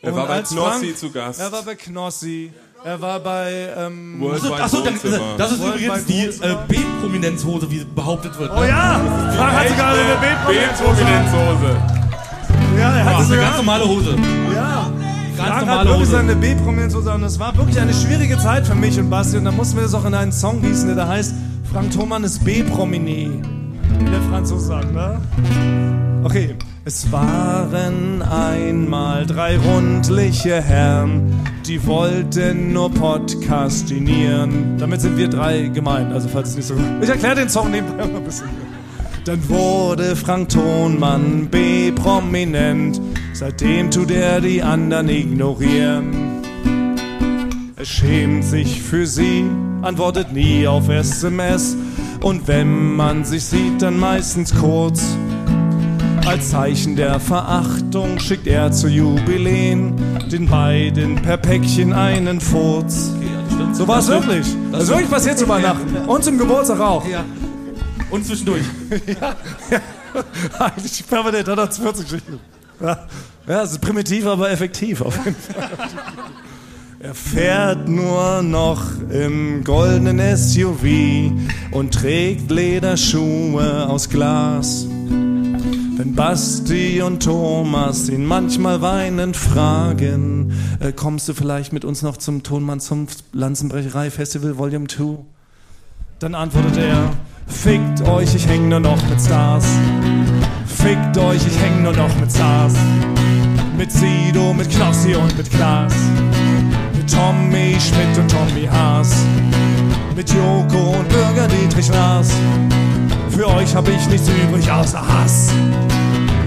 [0.02, 1.40] Er Und war bei Knossi Frank- zu Gast.
[1.40, 2.52] Er war bei Knossi,
[2.84, 3.70] er war bei...
[3.78, 5.20] Ähm, Worldwide Achso, dann, Wohnzimmer.
[5.38, 8.52] das ist übrigens die äh, B-Prominenzhose, wie behauptet wird.
[8.56, 8.68] oh ne?
[8.68, 9.02] ja,
[9.38, 10.96] Frank hat sogar eine B-Prominenz-Hose.
[10.96, 11.78] B-Prominenzhose.
[12.78, 14.16] Ja, er Das hat eine ganz normale Hose.
[14.54, 14.92] Ja.
[15.36, 16.12] Ganz Frank hat normale wirklich Hose.
[16.12, 19.56] seine B-Prominenz und es war wirklich eine schwierige Zeit für mich und Basti und dann
[19.56, 21.34] mussten wir das auch in einen Song gießen, der da heißt
[21.72, 23.42] Frank Thoman ist B-Prominé.
[24.00, 25.20] Wie der Franzose sagt, ne?
[26.24, 26.56] Okay.
[26.86, 34.78] Es waren einmal drei rundliche Herren, die wollten nur podcastinieren.
[34.78, 36.76] Damit sind wir drei gemeint, also falls es nicht so...
[37.02, 38.48] Ich erkläre den Song nebenbei mal ein bisschen.
[39.26, 43.00] Dann wurde Frank Thonmann B-prominent.
[43.34, 46.42] Seitdem tut er die anderen ignorieren.
[47.78, 49.46] Er schämt sich für sie,
[49.82, 51.78] antwortet nie auf SMS.
[52.22, 55.18] Und wenn man sich sieht, dann meistens kurz.
[56.26, 59.94] Als Zeichen der Verachtung schickt er zu Jubiläen
[60.32, 63.12] den beiden per Päckchen einen Furz.
[63.74, 64.48] So war es wirklich.
[64.72, 65.98] Das ist wirklich passiert zu Weihnachten.
[66.08, 67.08] Und zum Geburtstag auch.
[67.08, 67.26] Ja.
[68.10, 68.64] Und zwischendurch.
[70.60, 72.40] Eigentlich permanent, hat er 40 Geschichten.
[72.82, 73.08] Ja,
[73.48, 75.70] ja, es ist primitiv, aber effektiv auf jeden Fall.
[77.00, 81.34] Er fährt nur noch im goldenen SUV
[81.72, 84.88] und trägt Lederschuhe aus Glas.
[85.96, 92.18] Wenn Basti und Thomas ihn manchmal weinend fragen, äh, kommst du vielleicht mit uns noch
[92.18, 95.20] zum Tonmann zum Lanzenbrecherei Festival Volume 2?
[96.18, 97.12] Dann antwortet er,
[97.46, 99.66] fickt euch, ich häng nur noch mit Stars.
[100.66, 102.74] Fickt euch, ich häng nur noch mit Stars.
[103.78, 105.94] Mit Sido, mit Knossi und mit Klaas.
[106.96, 109.26] Mit Tommy Schmidt und Tommy Haas.
[110.16, 112.32] Mit Joko und Bürger Dietrich Lars.
[113.36, 115.50] Für euch hab ich nichts übrig außer Hass.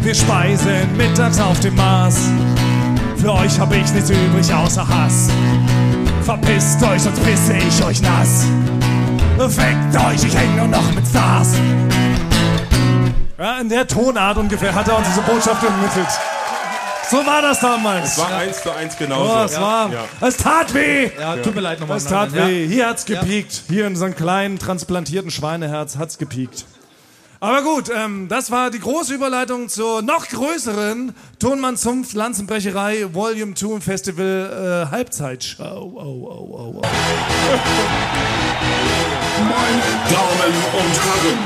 [0.02, 2.16] Wir speisen mittags auf dem Mars.
[3.16, 5.28] Für euch hab ich nichts übrig außer Hass.
[6.22, 8.44] Verpisst euch, sonst pisse ich euch nass.
[9.38, 11.54] Fickt euch, ich häng nur noch mit Stars.
[13.38, 16.06] Ja, in der Tonart ungefähr hat er uns diese Botschaft übermittelt.
[17.10, 18.12] So war das damals.
[18.12, 19.32] Es war eins zu eins genauso.
[19.32, 20.04] Oh, es war, Ja.
[20.26, 21.10] es tat weh.
[21.20, 21.98] Ja, tut mir leid nochmal.
[21.98, 22.46] Es tat Ja.
[22.48, 22.66] weh.
[22.66, 23.62] Hier hat's gepiekt.
[23.68, 26.64] Hier in so einem kleinen transplantierten Schweineherz hat's gepiekt.
[27.40, 33.54] Aber gut, ähm, das war die große Überleitung zur noch größeren Tonmann Zunft Lanzenbrecherei Volume
[33.54, 35.92] 2 Festival äh, Halbzeitshow.
[35.94, 36.82] Oh, oh, oh.
[39.38, 41.38] Meine Damen und Herren,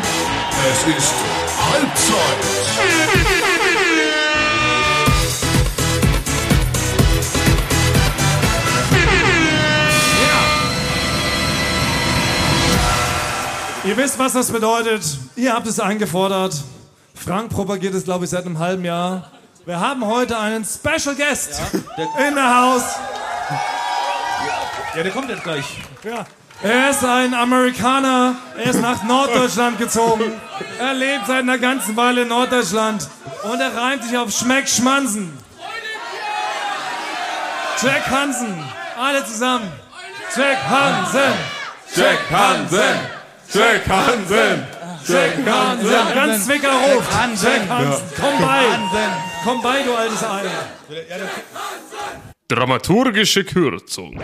[0.70, 1.14] es ist
[1.72, 3.59] Halbzeit.
[13.82, 15.02] Ihr wisst, was das bedeutet.
[15.36, 16.54] Ihr habt es eingefordert.
[17.14, 19.30] Frank propagiert es, glaube ich, seit einem halben Jahr.
[19.64, 21.60] Wir haben heute einen Special Guest
[22.28, 22.82] in der Haus.
[24.94, 25.64] Ja, der kommt jetzt gleich.
[26.04, 26.26] Ja.
[26.62, 28.36] Er ist ein Amerikaner.
[28.58, 30.30] Er ist nach Norddeutschland gezogen.
[30.78, 33.08] Er lebt seit einer ganzen Weile in Norddeutschland.
[33.44, 35.32] Und er reimt sich auf Schmeck Schmansen.
[37.82, 38.62] Jack Hansen.
[38.98, 39.72] Alle zusammen.
[40.36, 41.32] Jack Hansen.
[41.96, 43.19] Jack Hansen!
[43.52, 44.66] Jack Hansen!
[45.06, 45.92] Jack Hansen!
[45.92, 47.10] Ja, ganz Zwicker ruft.
[47.10, 47.48] Jack Hansen.
[47.50, 48.02] Jack Hansen.
[48.20, 48.62] Komm bei.
[49.44, 50.42] Komm bei, du altes Ei.
[52.48, 54.20] Dramaturgische Kürzung.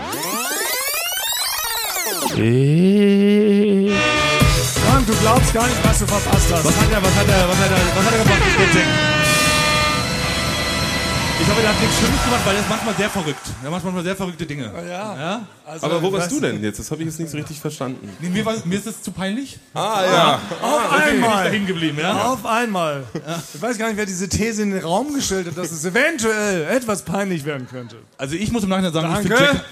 [4.85, 6.65] Frank, du glaubst gar nicht, was du verpasst hast.
[6.65, 9.16] Was hat er, was hat er, was hat er, was hat er gemacht?
[11.39, 11.43] Ich.
[11.43, 13.47] Ich hoffe, er hat nichts Schlimmes gemacht, weil er ist manchmal sehr verrückt.
[13.63, 14.73] Er macht manchmal sehr verrückte Dinge.
[14.89, 15.17] Ja.
[15.17, 15.47] Ja?
[15.65, 16.79] Also, Aber wo warst was- du denn jetzt?
[16.79, 18.09] Das habe ich jetzt nicht so richtig verstanden.
[18.21, 19.59] Nee, mir, war, mir ist das zu peinlich.
[19.75, 20.41] Ah, ja.
[20.63, 21.45] Auf Bin ich einmal.
[21.45, 22.25] dahin geblieben, ja?
[22.33, 23.05] Auf einmal.
[23.55, 26.65] Ich weiß gar nicht, wer diese These in den Raum gestellt hat, dass es eventuell
[26.75, 27.97] etwas peinlich werden könnte.
[28.19, 29.37] Also ich muss im Nachhinein sagen, ich Danke.
[29.37, 29.65] finde Jack,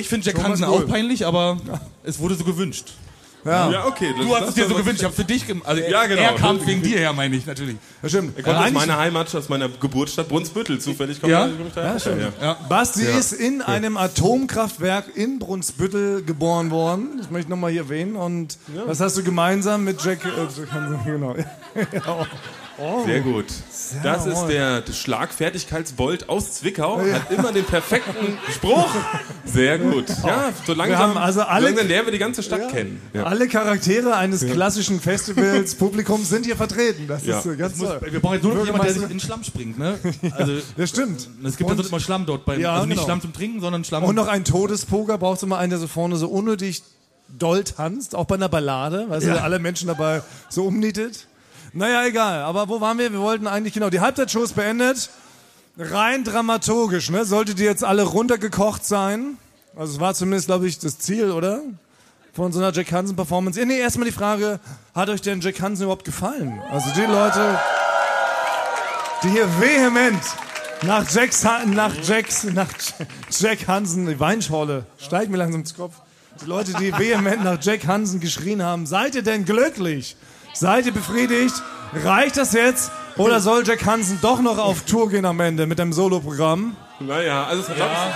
[0.00, 1.56] ich find Jack Hansen auch peinlich, aber
[2.04, 2.92] es wurde so gewünscht.
[3.44, 4.12] Ja, Ja, okay.
[4.16, 5.66] Das, Du hast es dir so gewünscht, ich hab's für dich gemacht.
[5.66, 6.20] Also Ja, genau.
[6.20, 7.76] Er kam wegen dir her, meine ich natürlich.
[8.02, 8.36] das stimmt.
[8.36, 10.78] Er kommt aus Eigentlich- meiner Heimat, aus meiner Geburtsstadt Brunsbüttel.
[10.78, 11.48] Zufällig kommt Ja?
[11.76, 12.32] er- Ja, stimmt.
[12.40, 12.56] Ja.
[12.68, 17.16] Basti ist in einem Atomkraftwerk in Brunsbüttel geboren worden.
[17.18, 18.16] Das möchte ich nochmal hier erwähnen.
[18.16, 20.30] Und was hast du gemeinsam mit Jack, äh?
[21.04, 21.34] Genau.
[21.36, 22.26] ja,
[22.80, 23.04] oh.
[23.04, 23.46] Sehr gut.
[24.02, 27.00] Das ist der Schlagfertigkeitsbold aus Zwickau.
[27.00, 28.88] Hat immer den perfekten Spruch.
[29.44, 30.06] Sehr gut.
[30.24, 33.00] Ja, so langsam, haben also alle- langsam lernen wir die ganze Stadt kennen.
[33.12, 33.24] Ja.
[33.24, 37.06] Alle Charaktere eines klassischen Festivals, Publikums sind hier vertreten.
[37.08, 37.38] Das Ja.
[37.38, 38.00] ist äh, ganz toll.
[38.10, 39.98] Wir brauchen jetzt nur noch jemanden, der sich in den Schlamm springt, ne?
[40.36, 41.28] Also, Das stimmt.
[41.44, 42.44] es gibt ja sonst immer Schlamm dort.
[42.44, 43.04] Beim, Ja, also nicht genau.
[43.06, 45.86] Schlamm zum Trinken, sondern Schlamm Und noch ein Todespoker braucht es immer einen, der so
[45.86, 46.82] vorne so unnötig
[47.38, 51.26] doll tanzt, auch bei einer Ballade, weißt du, alle Menschen dabei so umnietet.
[51.72, 52.42] Naja, egal.
[52.42, 53.12] Aber wo waren wir?
[53.12, 55.10] Wir wollten eigentlich, genau, die Halbzeitshow ist beendet.
[55.78, 57.24] Rein dramaturgisch, ne?
[57.24, 59.38] Solltet ihr jetzt alle runtergekocht sein?
[59.76, 61.60] Also es war zumindest, glaube ich, das Ziel, oder?
[62.32, 63.64] Von so einer Jack Hansen-Performance.
[63.64, 64.60] Nee, erstmal die Frage,
[64.94, 66.60] hat euch denn Jack Hansen überhaupt gefallen?
[66.70, 67.58] Also die Leute,
[69.22, 70.22] die hier vehement
[70.82, 72.68] nach, Jacks, nach, Jacks, nach
[73.30, 75.94] Jack Hansen, die Weinschorle, steigt mir langsam ins Kopf.
[76.40, 80.16] Die Leute, die vehement nach Jack Hansen geschrien haben, seid ihr denn glücklich?
[80.52, 81.54] Seid ihr befriedigt?
[81.92, 82.90] Reicht das jetzt?
[83.16, 86.76] Oder soll Jack Hansen doch noch auf Tour gehen am Ende mit dem Soloprogramm?
[87.00, 88.12] Naja, also es hat ja.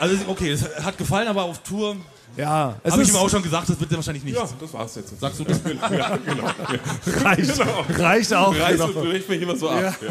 [0.00, 1.96] Also okay, es hat gefallen, aber auf Tour
[2.36, 4.36] Ja, es habe ich ihm auch schon gesagt, das wird er wahrscheinlich nicht.
[4.36, 5.18] ja, das war's jetzt.
[5.20, 5.60] Sagst du das?
[5.92, 6.44] Ja, genau.
[7.24, 7.60] reicht,
[7.98, 8.58] reicht auch.
[8.58, 9.00] Reißt genau.
[9.00, 9.80] und bricht mich immer so ab.
[10.00, 10.08] Ja.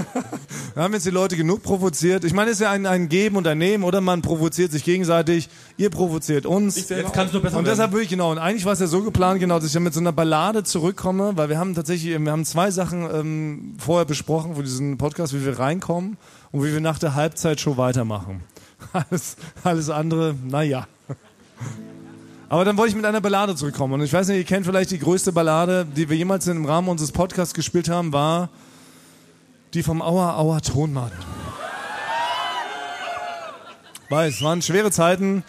[0.74, 2.24] Wir haben jetzt die Leute genug provoziert.
[2.24, 4.84] Ich meine, es ist ja ein, ein Geben und ein Nehmen, oder man provoziert sich
[4.84, 5.50] gegenseitig.
[5.78, 6.90] Ihr provoziert uns.
[6.90, 7.76] Jetzt kann es nur besser Und werden.
[7.76, 9.84] deshalb würde ich genau, und eigentlich war es ja so geplant, genau, dass ich dann
[9.84, 14.06] mit so einer Ballade zurückkomme, weil wir haben tatsächlich, wir haben zwei Sachen ähm, vorher
[14.06, 16.18] besprochen für diesen Podcast, wie wir reinkommen
[16.52, 18.44] und wie wir nach der Halbzeitshow weitermachen.
[18.94, 20.88] Alles, alles andere, naja.
[22.52, 23.94] Aber dann wollte ich mit einer Ballade zurückkommen.
[23.94, 26.90] Und ich weiß nicht, ihr kennt vielleicht die größte Ballade, die wir jemals im Rahmen
[26.90, 28.50] unseres Podcasts gespielt haben, war
[29.74, 31.14] die vom Auer Auer Tonmann.
[34.10, 35.46] Weiß, es waren schwere Zeiten.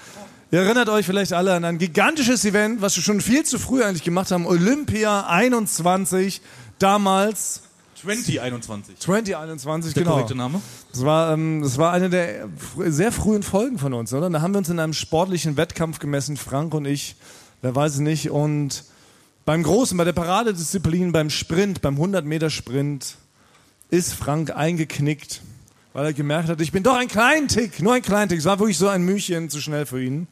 [0.52, 3.82] Ihr erinnert euch vielleicht alle an ein gigantisches Event, was wir schon viel zu früh
[3.82, 4.46] eigentlich gemacht haben.
[4.46, 6.40] Olympia 21,
[6.78, 7.62] damals
[8.02, 8.98] 2021.
[8.98, 10.14] 2021, Der genau.
[10.16, 10.60] korrekte Name?
[10.90, 12.48] Das war, ähm, das war eine der
[12.86, 14.28] sehr frühen Folgen von uns, oder?
[14.28, 17.16] Da haben wir uns in einem sportlichen Wettkampf gemessen, Frank und ich,
[17.60, 18.30] wer weiß es nicht.
[18.30, 18.84] Und
[19.44, 23.16] beim Großen, bei der Paradedisziplin, beim Sprint, beim 100-Meter-Sprint,
[23.90, 25.42] ist Frank eingeknickt,
[25.92, 28.38] weil er gemerkt hat, ich bin doch ein kleinen Tick, nur ein kleinen Tick.
[28.38, 30.26] Es war wirklich so ein Mühchen zu schnell für ihn.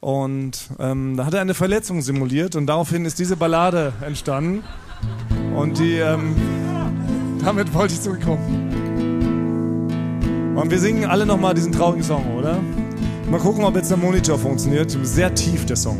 [0.00, 4.64] Und ähm, da hat er eine Verletzung simuliert und daraufhin ist diese Ballade entstanden.
[5.54, 6.36] Und die, ähm,
[7.44, 8.78] damit wollte ich zurückkommen.
[10.56, 12.58] Und wir singen alle nochmal diesen traurigen Song, oder?
[13.30, 14.96] Mal gucken, ob jetzt der Monitor funktioniert.
[15.02, 15.98] Sehr tief der Song.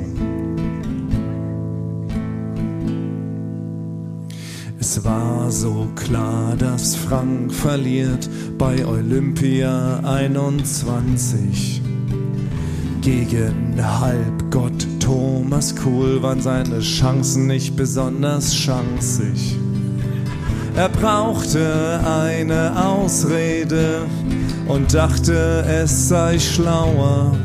[4.80, 11.82] Es war so klar, dass Frank verliert bei Olympia 21.
[13.02, 19.56] Gegen Halbgott Thomas Kuhl waren seine Chancen nicht besonders chanzig.
[20.78, 24.02] Er brauchte eine Ausrede
[24.68, 27.36] und dachte, es sei schlauer,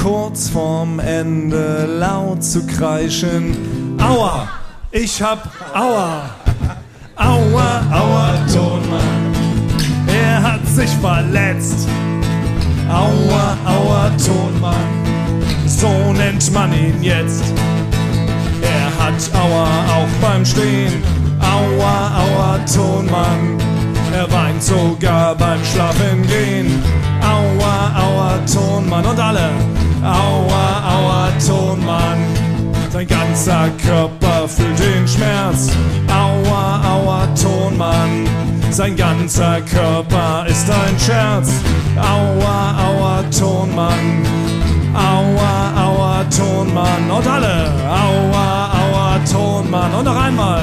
[0.00, 3.98] kurz vorm Ende laut zu kreischen.
[4.00, 4.46] Aua!
[4.92, 6.30] Ich hab Aua!
[7.16, 9.34] Aua, Aua, Tonmann!
[10.06, 11.88] Er hat sich verletzt!
[12.88, 15.66] Aua, Aua, Tonmann!
[15.66, 17.42] So nennt man ihn jetzt!
[18.62, 21.17] Er hat Aua auch beim Stehen.
[21.40, 23.58] Aua, Aua, Tonmann.
[24.12, 26.82] Er weint sogar beim Schlafengehen.
[27.22, 29.04] Aua, Aua, Tonmann.
[29.04, 29.50] Und alle.
[30.02, 32.18] Aua, Aua, Tonmann.
[32.90, 35.70] Sein ganzer Körper fühlt den Schmerz.
[36.08, 38.26] Aua, Aua, Tonmann.
[38.70, 41.50] Sein ganzer Körper ist ein Scherz.
[41.96, 44.22] Aua, aua, Tonmann.
[44.94, 47.10] Aua, aua, Tonmann.
[47.10, 47.72] Und alle.
[47.88, 49.94] Aua, aua, Tonmann.
[49.94, 50.62] Und noch einmal.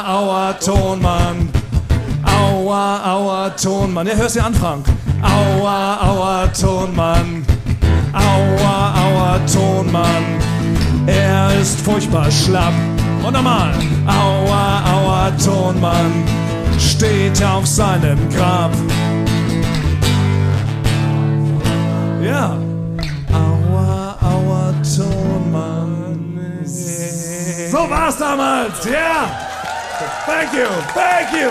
[0.00, 1.48] Aua, aua, Tonmann.
[2.24, 4.06] Aua, aua, Tonmann.
[4.06, 4.86] Ja, hörst du an, Frank.
[5.22, 7.44] Aua, aua, Tonmann.
[8.12, 10.24] Aua, aua, Tonmann.
[11.06, 12.72] Er ist furchtbar schlapp.
[13.22, 13.74] Und nochmal.
[14.06, 16.24] Aua, aua, Tonmann.
[16.78, 18.72] Steht auf seinem Grab.
[22.22, 22.56] Ja.
[23.32, 26.64] Aua, aua, Tonmann.
[26.64, 28.84] So war's damals.
[28.84, 28.90] Ja.
[28.90, 29.49] Yeah.
[30.30, 30.66] Thank you.
[30.94, 31.50] Thank you.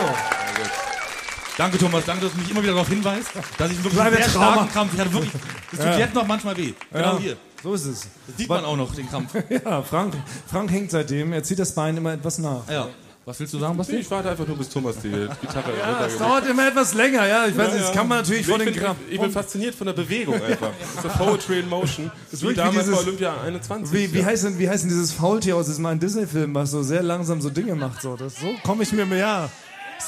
[1.57, 2.05] Danke, Thomas.
[2.05, 4.53] Danke, dass du mich immer wieder darauf hinweist, dass ich einen wirklich Kleine sehr Trauma.
[4.53, 4.93] starken Krampf.
[4.93, 5.31] Ich hatte wirklich,
[5.71, 5.97] das tut Ja.
[5.97, 6.73] jetzt noch manchmal weh.
[6.91, 7.19] Genau Ja.
[7.19, 7.37] hier.
[7.61, 8.07] So ist es.
[8.27, 9.33] Das sieht man auch noch, den Krampf.
[9.49, 10.13] Ja, Frank,
[10.49, 11.33] Frank hängt seitdem.
[11.33, 12.61] Er zieht das Bein immer etwas nach.
[12.69, 12.87] Ja.
[13.29, 13.97] Was willst du sagen, Basti?
[13.97, 17.45] Ich warte einfach nur, bis Thomas die Gitarre Ja, es dauert immer etwas länger, ja.
[17.45, 18.97] Ich weiß nicht, das kann man natürlich ich von den bin, Krampf.
[19.07, 20.71] Ich bin fasziniert von der Bewegung einfach.
[21.03, 22.09] So Poetry in Motion.
[22.31, 23.93] ist wie wirklich damals dieses- bei Olympia 21.
[23.93, 24.25] Wie, wie, ja.
[24.25, 27.39] heißt denn, wie heißt denn dieses Faultier aus diesem einen Disney-Film, was so sehr langsam
[27.39, 28.01] so Dinge macht?
[28.01, 29.19] So, das, so komme ich mir mehr.
[29.19, 29.49] Ja.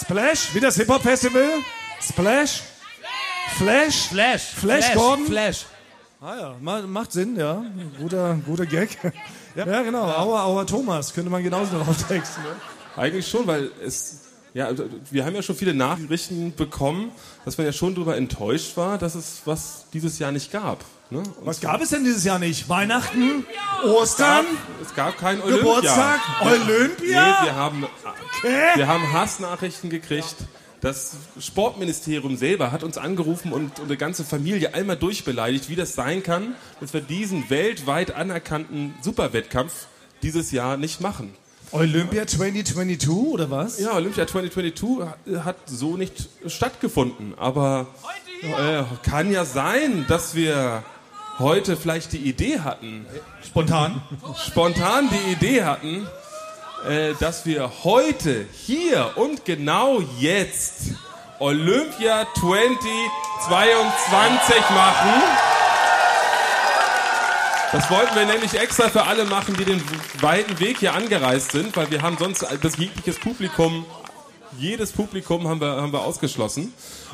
[0.02, 0.56] Splash?
[0.56, 1.46] Wie das Hip-Hop-Festival?
[2.02, 2.64] Splash?
[3.60, 4.08] Flash?
[4.10, 4.42] Flash.
[4.56, 5.26] Flash, Gordon?
[5.28, 5.68] Flash.
[6.22, 7.64] Ah ja, ma- macht Sinn, ja.
[8.00, 8.98] Guter, guter Gag.
[9.56, 10.06] Ja, genau.
[10.06, 11.14] Aua, aua, Thomas.
[11.14, 12.42] Könnte man genauso drauf texten.
[12.42, 12.50] Ne?
[12.96, 14.22] Eigentlich schon, weil es.
[14.54, 17.12] Ja, also, wir haben ja schon viele Nachrichten bekommen,
[17.46, 20.84] dass man ja schon darüber enttäuscht war, dass es was dieses Jahr nicht gab.
[21.10, 21.24] Ne?
[21.44, 22.68] Was gab es denn dieses Jahr nicht?
[22.68, 23.46] Weihnachten?
[23.86, 24.46] Ostern?
[24.82, 25.58] Es gab kein Olympia.
[25.58, 26.20] Geburtstag?
[26.42, 27.42] Olympia?
[27.42, 27.86] Nee, wir haben,
[28.76, 30.36] wir haben Hassnachrichten gekriegt.
[30.82, 36.24] Das Sportministerium selber hat uns angerufen und unsere ganze Familie einmal durchbeleidigt, wie das sein
[36.24, 39.88] kann, dass wir diesen weltweit anerkannten Superwettkampf
[40.24, 41.34] dieses Jahr nicht machen.
[41.72, 43.80] Olympia 2022 oder was?
[43.80, 47.34] Ja, Olympia 2022 hat so nicht stattgefunden.
[47.38, 47.88] Aber
[48.42, 50.84] äh, kann ja sein, dass wir
[51.40, 53.06] heute vielleicht die Idee hatten,
[53.46, 54.02] Spontan.
[54.46, 56.08] spontan die Idee hatten,
[56.88, 60.94] äh, dass wir heute, hier und genau jetzt
[61.40, 65.51] Olympia 2022 machen.
[67.72, 69.82] Das wollten wir nämlich extra für alle machen, die den
[70.20, 73.86] weiten Weg hier angereist sind, weil wir haben sonst das jegliches Publikum,
[74.58, 76.74] jedes Publikum haben wir, haben wir ausgeschlossen.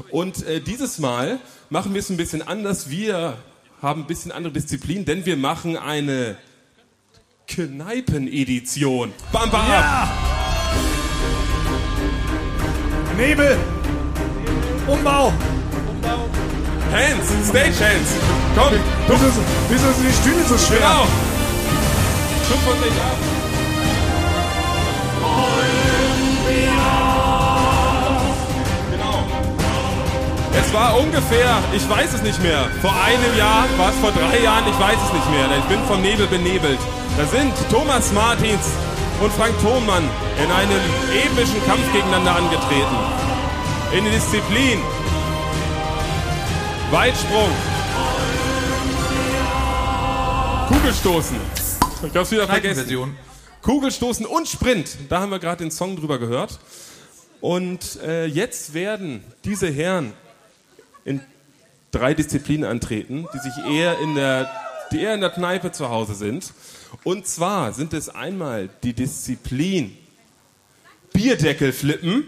[0.09, 1.39] Und äh, dieses Mal
[1.69, 2.89] machen wir es ein bisschen anders.
[2.89, 3.37] Wir
[3.83, 6.37] haben ein bisschen andere Disziplin, denn wir machen eine
[7.47, 9.13] Kneipen-Edition.
[9.31, 9.69] Bam, bam!
[9.69, 10.11] Ja!
[13.15, 13.57] Nebel!
[14.87, 15.31] Umbau!
[16.91, 17.27] Hands!
[17.47, 18.09] Stage Hands!
[18.55, 18.73] Komm!
[19.07, 20.79] Wieso, wieso sind die Stühle so schwer?
[20.79, 21.07] Genau!
[22.49, 23.17] Guck von dich ab!
[28.91, 29.23] Genau.
[30.59, 34.39] Es war ungefähr, ich weiß es nicht mehr, vor einem Jahr, war es vor drei
[34.43, 36.79] Jahren, ich weiß es nicht mehr, denn ich bin vom Nebel benebelt.
[37.17, 38.71] Da sind Thomas Martins
[39.21, 40.03] und Frank Thonmann
[40.38, 40.81] in einem
[41.11, 42.97] epischen Kampf gegeneinander angetreten.
[43.91, 44.79] In der Disziplin
[46.89, 47.49] Weitsprung,
[50.69, 51.35] Kugelstoßen.
[52.07, 52.75] Ich hab's wieder vergessen.
[52.75, 53.17] Version.
[53.61, 54.97] Kugelstoßen und Sprint.
[55.09, 56.59] Da haben wir gerade den Song drüber gehört.
[57.41, 60.13] Und äh, jetzt werden diese Herren
[61.03, 61.19] in
[61.91, 64.49] drei Disziplinen antreten, die sich eher in der,
[64.93, 66.53] die eher in der Kneipe zu Hause sind.
[67.03, 69.97] Und zwar sind es einmal die Disziplin
[71.11, 72.27] Bierdeckel flippen.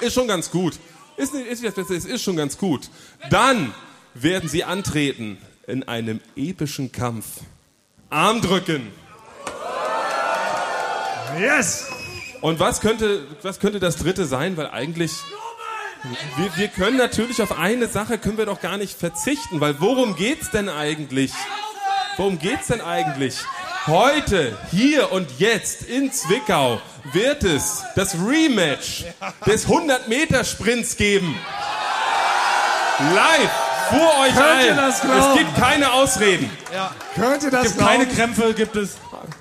[0.00, 0.80] Ist schon ganz gut.
[1.20, 2.88] Ist nicht, ist nicht das Beste, es ist schon ganz gut.
[3.28, 3.74] Dann
[4.14, 7.26] werden sie antreten in einem epischen Kampf.
[8.08, 8.90] Armdrücken.
[11.38, 11.86] Yes!
[12.40, 14.56] Und was könnte, was könnte das dritte sein?
[14.56, 15.12] Weil eigentlich,
[16.38, 20.16] wir, wir können natürlich auf eine Sache können wir doch gar nicht verzichten, weil worum
[20.16, 21.32] geht's denn eigentlich?
[22.16, 23.36] Worum geht's denn eigentlich?
[23.86, 26.80] Heute, hier und jetzt in Zwickau
[27.12, 29.04] wird es das Rematch
[29.46, 31.34] des 100-Meter-Sprints geben.
[33.14, 33.50] Live
[33.88, 34.76] vor euch Könnt ihr allen.
[34.76, 35.18] das glauben?
[35.32, 36.50] Es gibt keine Ausreden.
[37.14, 38.16] Könnt ihr das Gibt keine glauben?
[38.34, 38.98] Krämpfe, gibt es.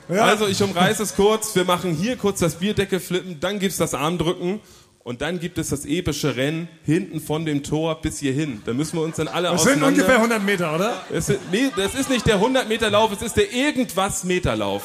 [0.07, 1.53] Also ich umreiße es kurz.
[1.53, 4.61] Wir machen hier kurz das Bierdeckel flippen, dann gibt's das Armdrücken
[5.03, 8.61] und dann gibt es das epische Rennen hinten von dem Tor bis hierhin.
[8.65, 11.01] Da müssen wir uns dann alle Das sind ungefähr 100 Meter, oder?
[11.11, 14.55] Es ist, nee, das ist nicht der 100 Meter Lauf, es ist der irgendwas Meter
[14.55, 14.83] Lauf.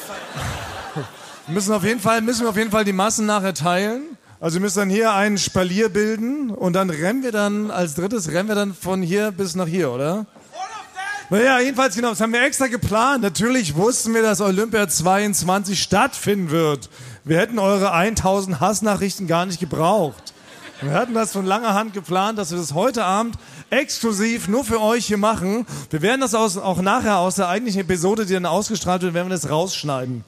[1.47, 4.17] Wir müssen auf jeden Fall, müssen wir auf jeden Fall die Massen nachher teilen.
[4.39, 8.31] Also wir müssen dann hier einen Spalier bilden und dann rennen wir dann, als drittes
[8.31, 10.25] rennen wir dann von hier bis nach hier, oder?
[11.29, 13.23] Naja, jedenfalls genau, das haben wir extra geplant.
[13.23, 16.89] Natürlich wussten wir, dass Olympia 22 stattfinden wird.
[17.27, 20.35] Wir hätten eure 1000 Hassnachrichten gar nicht gebraucht.
[20.81, 23.35] Wir hatten das von langer Hand geplant, dass wir das heute Abend
[23.71, 25.65] exklusiv nur für euch hier machen.
[25.89, 29.35] Wir werden das auch nachher aus der eigentlichen Episode, die dann ausgestrahlt wird, werden wir
[29.35, 30.23] das rausschneiden.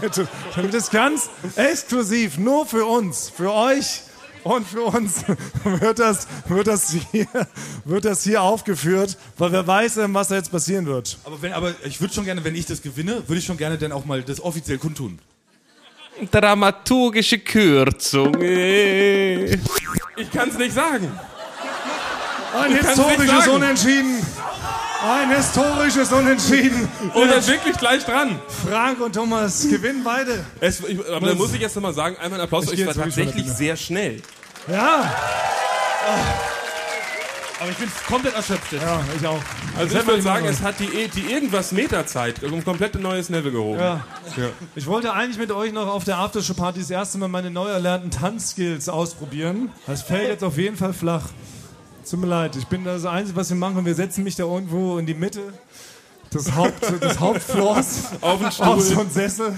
[0.54, 4.02] damit es ganz exklusiv nur für uns, für euch
[4.44, 5.24] und für uns
[5.64, 7.26] wird das, wird das, hier,
[7.84, 11.18] wird das hier aufgeführt, weil wer weiß, ähm, was da jetzt passieren wird.
[11.24, 13.76] Aber, wenn, aber ich würde schon gerne, wenn ich das gewinne, würde ich schon gerne
[13.76, 15.18] dann auch mal das offiziell kundtun.
[16.30, 18.36] Dramaturgische Kürzung.
[20.14, 21.10] Ich kann es nicht sagen.
[22.54, 23.56] Ein Ich kann's nicht historisches sagen.
[23.56, 24.26] Unentschieden.
[25.02, 26.88] Ein historisches Unentschieden.
[27.14, 28.38] Oder wirklich gleich dran.
[28.68, 30.44] Frank und Thomas gewinnen beide.
[30.60, 32.94] Es, ich, aber da muss ich jetzt nochmal sagen, einmal ein Applaus Ich euch, war
[32.94, 34.20] tatsächlich sehr schnell.
[34.68, 35.12] Ja.
[37.62, 38.82] Aber ich bin komplett erschöpft jetzt.
[38.82, 39.40] Ja, ich auch.
[39.78, 43.52] Also ich würde sagen, es hat die, die irgendwas Meterzeit um ein komplett neues Level
[43.52, 43.78] gehoben.
[43.78, 44.04] Ja.
[44.36, 44.48] Ja.
[44.74, 48.10] Ich wollte eigentlich mit euch noch auf der Aftershow-Party das erste Mal meine neu erlernten
[48.10, 49.70] Tanzskills ausprobieren.
[49.86, 51.26] Das fällt jetzt auf jeden Fall flach.
[52.08, 53.84] Tut mir leid, ich bin das Einzige, was wir machen.
[53.84, 55.52] Wir setzen mich da irgendwo in die Mitte
[56.34, 59.54] des, Haupt, des Hauptfloors Auf auf so einen Sessel.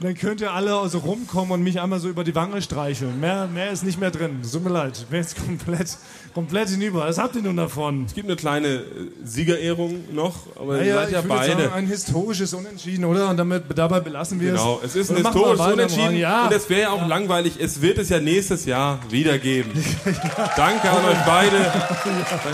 [0.00, 3.18] Dann könnt ihr alle so rumkommen und mich einmal so über die Wange streicheln.
[3.20, 4.40] Mehr, mehr ist nicht mehr drin.
[4.42, 5.96] Tut mir leid, ich bin jetzt komplett,
[6.34, 7.06] komplett hinüber.
[7.06, 8.04] Was habt ihr nun davon?
[8.06, 8.82] Es gibt eine kleine äh,
[9.24, 11.62] Siegerehrung noch, aber ihr Naja, seid ja ich würde beide.
[11.62, 13.28] Sagen, ein historisches Unentschieden, oder?
[13.30, 14.90] Und damit, dabei belassen wir Genau, es.
[14.94, 16.16] es ist ein historisches Unentschieden.
[16.16, 16.46] Ja.
[16.46, 17.54] und es wäre ja auch langweilig.
[17.60, 19.70] Es wird es ja nächstes Jahr wieder geben.
[20.56, 21.56] Danke an euch beide.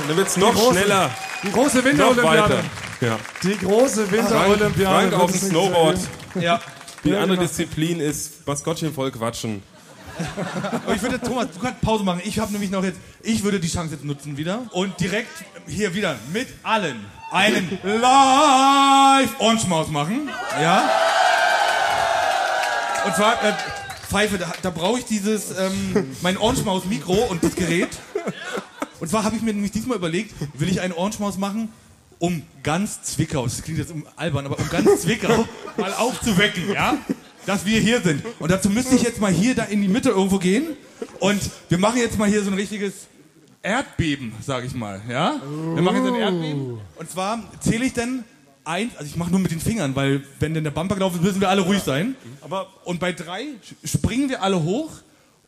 [0.08, 1.10] Dann wird es noch Die große- schneller,
[1.42, 2.58] Die große Winterolympiade.
[3.00, 3.18] Ja.
[3.42, 4.84] Die große Frank, Winterolympiade.
[4.94, 5.98] Frank wird auf dem Snowboard.
[6.40, 6.60] Ja.
[7.02, 7.48] Die Ja, andere genau.
[7.48, 9.62] Disziplin ist Maskottchen voll quatschen.
[10.84, 12.20] Aber ich würde, Thomas, du kannst Pause machen.
[12.24, 15.30] Ich habe nämlich noch jetzt, ich würde die Chance jetzt nutzen wieder und direkt
[15.66, 20.28] hier wieder mit allen einen Live-Orange-Maus machen.
[20.60, 20.90] Ja?
[23.06, 23.52] Und zwar, äh,
[24.08, 27.90] Pfeife, da, da brauche ich dieses, ähm, mein Orange-Maus-Mikro und das Gerät.
[28.98, 31.72] Und zwar habe ich mir nämlich diesmal überlegt, will ich einen Orange-Maus machen,
[32.18, 35.46] um ganz Zwickau, das klingt jetzt um albern, aber um ganz Zwickau
[35.76, 36.98] mal aufzuwecken, ja?
[37.51, 38.22] Dass wir hier sind.
[38.38, 40.68] Und dazu müsste ich jetzt mal hier da in die Mitte irgendwo gehen.
[41.18, 43.09] Und wir machen jetzt mal hier so ein richtiges
[43.61, 45.34] Erdbeben, sag ich mal, ja?
[45.74, 46.78] Wir machen jetzt ein Erdbeben.
[46.94, 48.22] Und zwar zähle ich dann
[48.64, 51.24] eins, also ich mache nur mit den Fingern, weil wenn denn der Bumper gelaufen ist,
[51.24, 52.14] müssen wir alle ruhig sein.
[52.40, 53.46] Aber und bei drei
[53.82, 54.92] springen wir alle hoch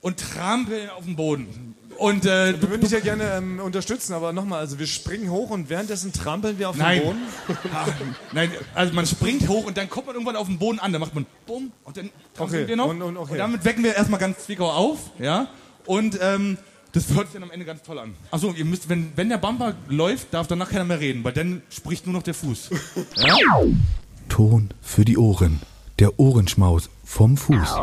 [0.03, 1.75] und trampeln auf den Boden.
[1.99, 5.51] Und äh, Wir würden dich ja gerne ähm, unterstützen, aber nochmal, also wir springen hoch
[5.51, 7.01] und währenddessen trampeln wir auf Nein.
[7.01, 7.19] den Boden.
[7.73, 7.87] Ah,
[8.33, 10.93] Nein, also man springt hoch und dann kommt man irgendwann auf den Boden an.
[10.93, 12.89] Dann macht man bumm und dann trampeln Okay, wir noch.
[12.89, 13.37] und- und- okay.
[13.37, 14.99] damit wecken wir erstmal ganz Zwickau auf.
[15.19, 15.49] Ja?
[15.87, 16.59] Und ähm,
[16.93, 18.15] das hört sich dann am Ende ganz toll an.
[18.31, 21.63] Achso, ihr müsst, wenn, wenn der Bumper läuft, darf danach keiner mehr reden, weil dann
[21.71, 22.71] spricht nur noch der Fuß.
[23.17, 23.37] Ja?
[24.29, 25.61] Ton für die Ohren.
[25.99, 27.77] Der Ohrenschmaus vom Fuß.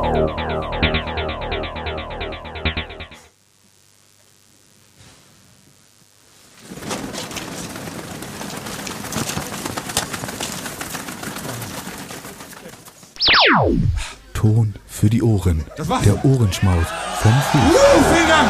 [14.34, 15.66] Ton für die Ohren.
[15.76, 16.04] Das war's.
[16.04, 16.86] Der Ohrenschmaus
[17.22, 17.62] vom Fuß.
[17.62, 18.50] Uh, vielen Dank!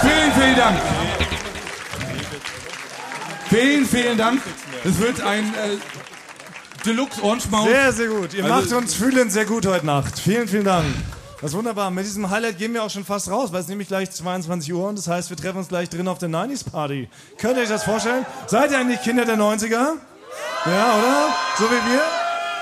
[0.00, 0.78] Vielen, vielen Dank!
[3.48, 4.42] Vielen, vielen Dank.
[4.84, 5.76] Es wird ein äh,
[6.84, 7.68] Deluxe Orange Maus.
[7.68, 8.34] Sehr, sehr gut.
[8.34, 10.18] Ihr Also- macht uns fühlen sehr gut heute Nacht.
[10.18, 10.86] Vielen, vielen Dank.
[11.40, 11.90] Das ist wunderbar.
[11.90, 14.88] Mit diesem Highlight gehen wir auch schon fast raus, weil es nämlich gleich 22 Uhr
[14.88, 17.08] und das heißt, wir treffen uns gleich drin auf der 90s Party.
[17.38, 18.24] Könnt ihr euch das vorstellen?
[18.46, 19.70] Seid ihr eigentlich Kinder der 90er?
[19.70, 21.28] Ja, oder?
[21.58, 22.00] So wie wir?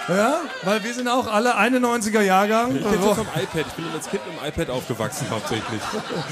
[0.09, 0.41] Ja?
[0.63, 2.77] Weil wir sind auch alle 91er Jahrgang.
[2.77, 3.65] Ich bin vom iPad.
[3.69, 5.81] Ich bin als Kind mit dem iPad aufgewachsen hauptsächlich.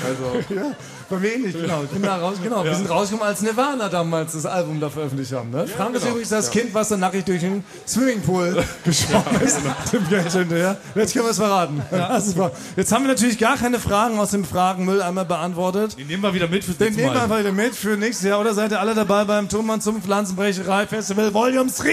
[0.07, 0.73] Also Ja,
[1.09, 1.83] bei mir ähnlich, genau.
[1.85, 2.65] Ich bin da raus, genau.
[2.65, 5.51] Wir sind rausgekommen, als Nirvana damals das Album da veröffentlicht haben.
[5.51, 5.67] Ne?
[5.67, 6.13] Frank ist genau.
[6.13, 6.61] übrigens das Ja.
[6.61, 9.59] Kind, was dann nackig durch den Swimmingpool geschwommen ist.
[9.93, 10.77] Dem Geld hinterher.
[10.95, 11.83] Jetzt können wir es verraten.
[12.17, 12.51] Ist wahr.
[12.77, 15.99] Jetzt haben wir natürlich gar keine Fragen aus dem Fragenmüll einmal beantwortet.
[15.99, 18.41] Den nehmen wir wieder mit fürs Den nehmen wir einfach wieder mit für nächstes Jahr.
[18.41, 21.91] Oder seid ihr alle dabei beim Thomann zum Pflanzenbrecherei Festival Volume 3?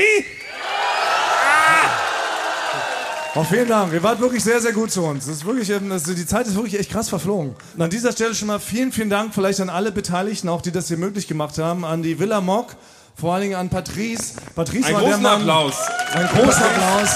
[3.35, 3.93] Oh, vielen Dank.
[3.93, 5.27] Ihr wart wirklich sehr, sehr gut zu uns.
[5.27, 7.55] Das ist wirklich, ähm, das, die Zeit ist wirklich echt krass verflogen.
[7.75, 10.71] Und an dieser Stelle schon mal vielen, vielen Dank vielleicht an alle Beteiligten, auch die
[10.71, 11.85] das hier möglich gemacht haben.
[11.85, 12.75] An die Villa Mock,
[13.15, 14.33] vor allen Dingen an Patrice.
[14.55, 15.41] Patrice Einen war der großen Mann.
[15.41, 15.75] Applaus.
[16.13, 17.09] Ein großer Applaus.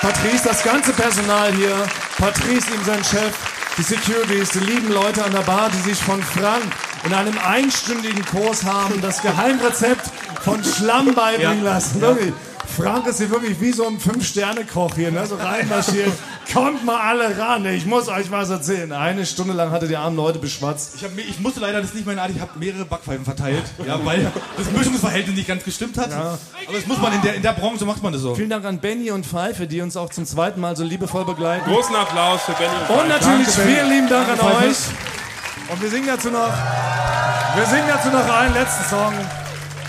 [0.00, 1.74] Patrice, das ganze Personal hier.
[2.18, 3.32] Patrice, ihm sein Chef.
[3.78, 6.64] Die Securities, die lieben Leute an der Bar, die sich von Frank
[7.04, 10.06] in einem einstündigen Kurs haben das Geheimrezept
[10.42, 11.72] von Schlamm beibringen Ja.
[11.74, 12.00] lassen.
[12.00, 12.16] Ja.
[12.74, 15.26] Frank ist hier wirklich wie so ein Fünf-Sterne-Koch hier, ne?
[15.26, 16.12] so reinmarschiert.
[16.52, 18.92] Kommt mal alle ran, ich muss euch was erzählen.
[18.92, 20.94] Eine Stunde lang hatte die armen Leute beschwatzt.
[20.96, 23.62] Ich, hab, ich musste leider, das ist nicht meine Art, ich habe mehrere Backpfeifen verteilt,
[23.86, 26.12] ja, weil das Mischungsverhältnis nicht ganz gestimmt hat.
[26.12, 26.38] Aber
[26.72, 28.34] das muss man in der, in der Branche, macht man das so.
[28.34, 31.64] Vielen Dank an Benny und Pfeife, die uns auch zum zweiten Mal so liebevoll begleiten.
[31.70, 34.76] Großen Applaus für Benny und Und natürlich Danke, vielen lieben Dank an Danke, euch.
[35.70, 36.52] Und wir singen dazu noch,
[37.56, 39.14] wir singen dazu noch einen letzten Song.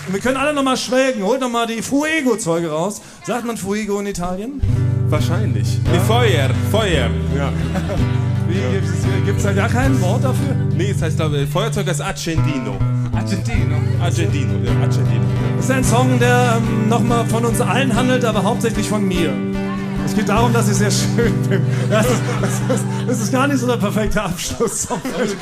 [0.06, 1.24] Und wir können alle noch mal schwelgen.
[1.24, 3.00] Holt noch mal die Fuego-Zeuge raus.
[3.24, 4.60] Sagt man Fuego in Italien?
[5.08, 5.78] Wahrscheinlich.
[5.90, 7.10] Nee, Feuer, Feuer.
[7.36, 7.52] Ja.
[8.48, 10.54] Wie, Gibt es da gar kein Wort dafür?
[10.76, 12.76] Nee, es heißt, glaube ich, Feuerzeug ist Accendino.
[13.12, 13.76] Argentino.
[14.00, 15.24] Argentino, ja, Argentino.
[15.56, 19.32] Das ist ein Song, der ähm, nochmal von uns allen handelt, aber hauptsächlich von mir.
[20.04, 21.62] Es geht darum, dass ich sehr schön bin.
[21.90, 25.00] Das ist, das ist, das ist gar nicht so der perfekte Abschlusssong.
[25.18, 25.34] Also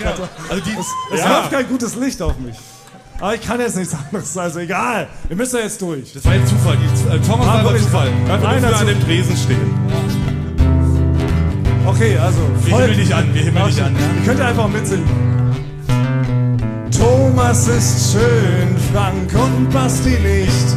[0.64, 0.70] die,
[1.14, 1.28] Es Ja.
[1.28, 2.56] wirft kein gutes Licht auf mich.
[3.24, 5.08] Aber ich kann jetzt nichts anderes, also egal.
[5.28, 6.12] Wir müssen ja jetzt durch.
[6.12, 6.76] das war jetzt Zufall.
[6.76, 8.08] Die äh, Songauswahl war wirklich Zufall.
[8.26, 9.74] Wir zu- an dem Tresen stehen.
[11.86, 12.38] Okay, also.
[12.64, 13.96] Wir himmeln dich an, wir himmeln dich an.
[13.96, 15.08] Ihr könnt einfach mitsingen.
[16.90, 20.76] Thomas ist schön, Frank und Basti nicht.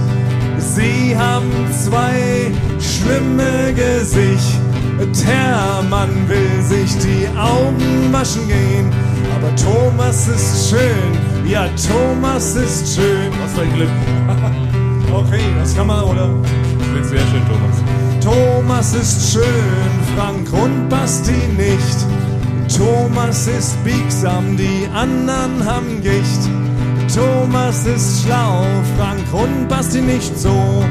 [0.57, 1.51] Sie haben
[1.83, 4.61] zwei schlimme Gesicht.
[5.25, 8.89] Hermann will sich die Augen waschen gehen.
[9.35, 11.17] Aber Thomas ist schön,
[11.47, 13.31] ja, Thomas ist schön.
[13.41, 13.89] Was für ein Glück.
[15.09, 16.29] Okay, das kann man, oder?
[16.93, 17.81] Das ist sehr schön, Thomas.
[18.21, 22.77] Thomas ist schön, Frank und Basti nicht.
[22.77, 26.49] Thomas ist biegsam, die anderen haben Gicht.
[27.15, 28.65] Thomas ist schlau,
[28.97, 30.83] Frank und Basti nicht so.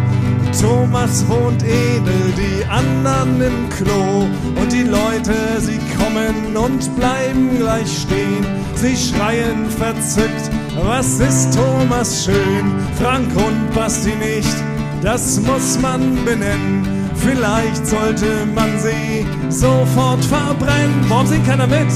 [0.60, 4.26] Thomas wohnt edel, die anderen im Klo.
[4.60, 8.46] Und die Leute, sie kommen und bleiben gleich stehen.
[8.74, 10.50] Sie schreien verzückt,
[10.84, 12.72] was ist Thomas schön?
[13.00, 14.54] Frank und Basti nicht,
[15.02, 17.10] das muss man benennen.
[17.16, 21.04] Vielleicht sollte man sie sofort verbrennen.
[21.08, 21.90] Warum singt keiner mit?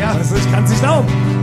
[0.00, 1.35] Ja, also ich kann es nicht glauben.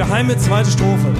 [0.00, 1.12] Geheime zweite Strophe.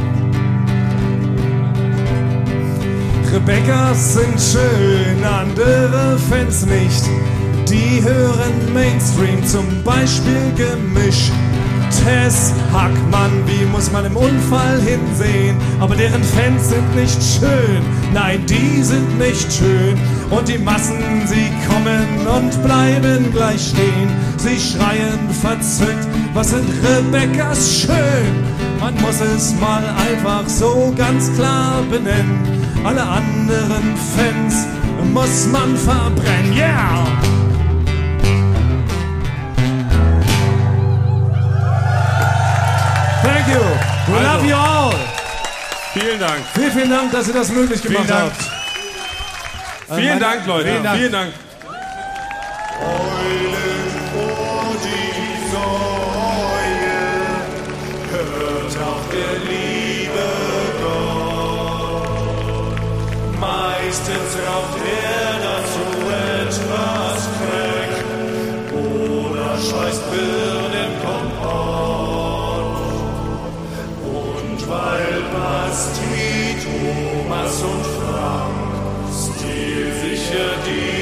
[3.31, 7.05] Rebecca's sind schön, andere Fans nicht.
[7.68, 11.31] Die hören Mainstream, zum Beispiel Gemisch.
[11.91, 15.59] Tess Hackmann, wie muss man im Unfall hinsehen?
[15.78, 17.83] Aber deren Fans sind nicht schön,
[18.14, 19.99] nein, die sind nicht schön.
[20.31, 24.09] Und die Massen, sie kommen und bleiben gleich stehen.
[24.39, 28.70] Sie schreien verzückt, was sind Rebeccas schön?
[28.81, 32.41] Man muss es mal einfach so ganz klar benennen.
[32.85, 34.66] Alle anderen Fans
[35.12, 37.07] muss man verbrennen, yeah!
[43.22, 43.61] Thank you.
[44.09, 44.28] We Also.
[44.28, 44.95] love you all.
[45.93, 46.41] Vielen Dank.
[46.55, 48.33] Vielen, vielen Dank, dass ihr das möglich gemacht Vielen Dank.
[48.33, 49.97] habt.
[49.99, 50.68] Vielen meine- Dank, Leute.
[50.68, 50.97] Vielen Dank.
[50.99, 51.33] Vielen Dank.
[63.91, 65.85] Meistens raucht er dazu
[66.47, 67.95] etwas Crack
[68.73, 71.41] oder scheißt Birnenkompott.
[74.05, 78.59] Und weil Basti, Thomas und Frank
[79.11, 80.99] stilsicher die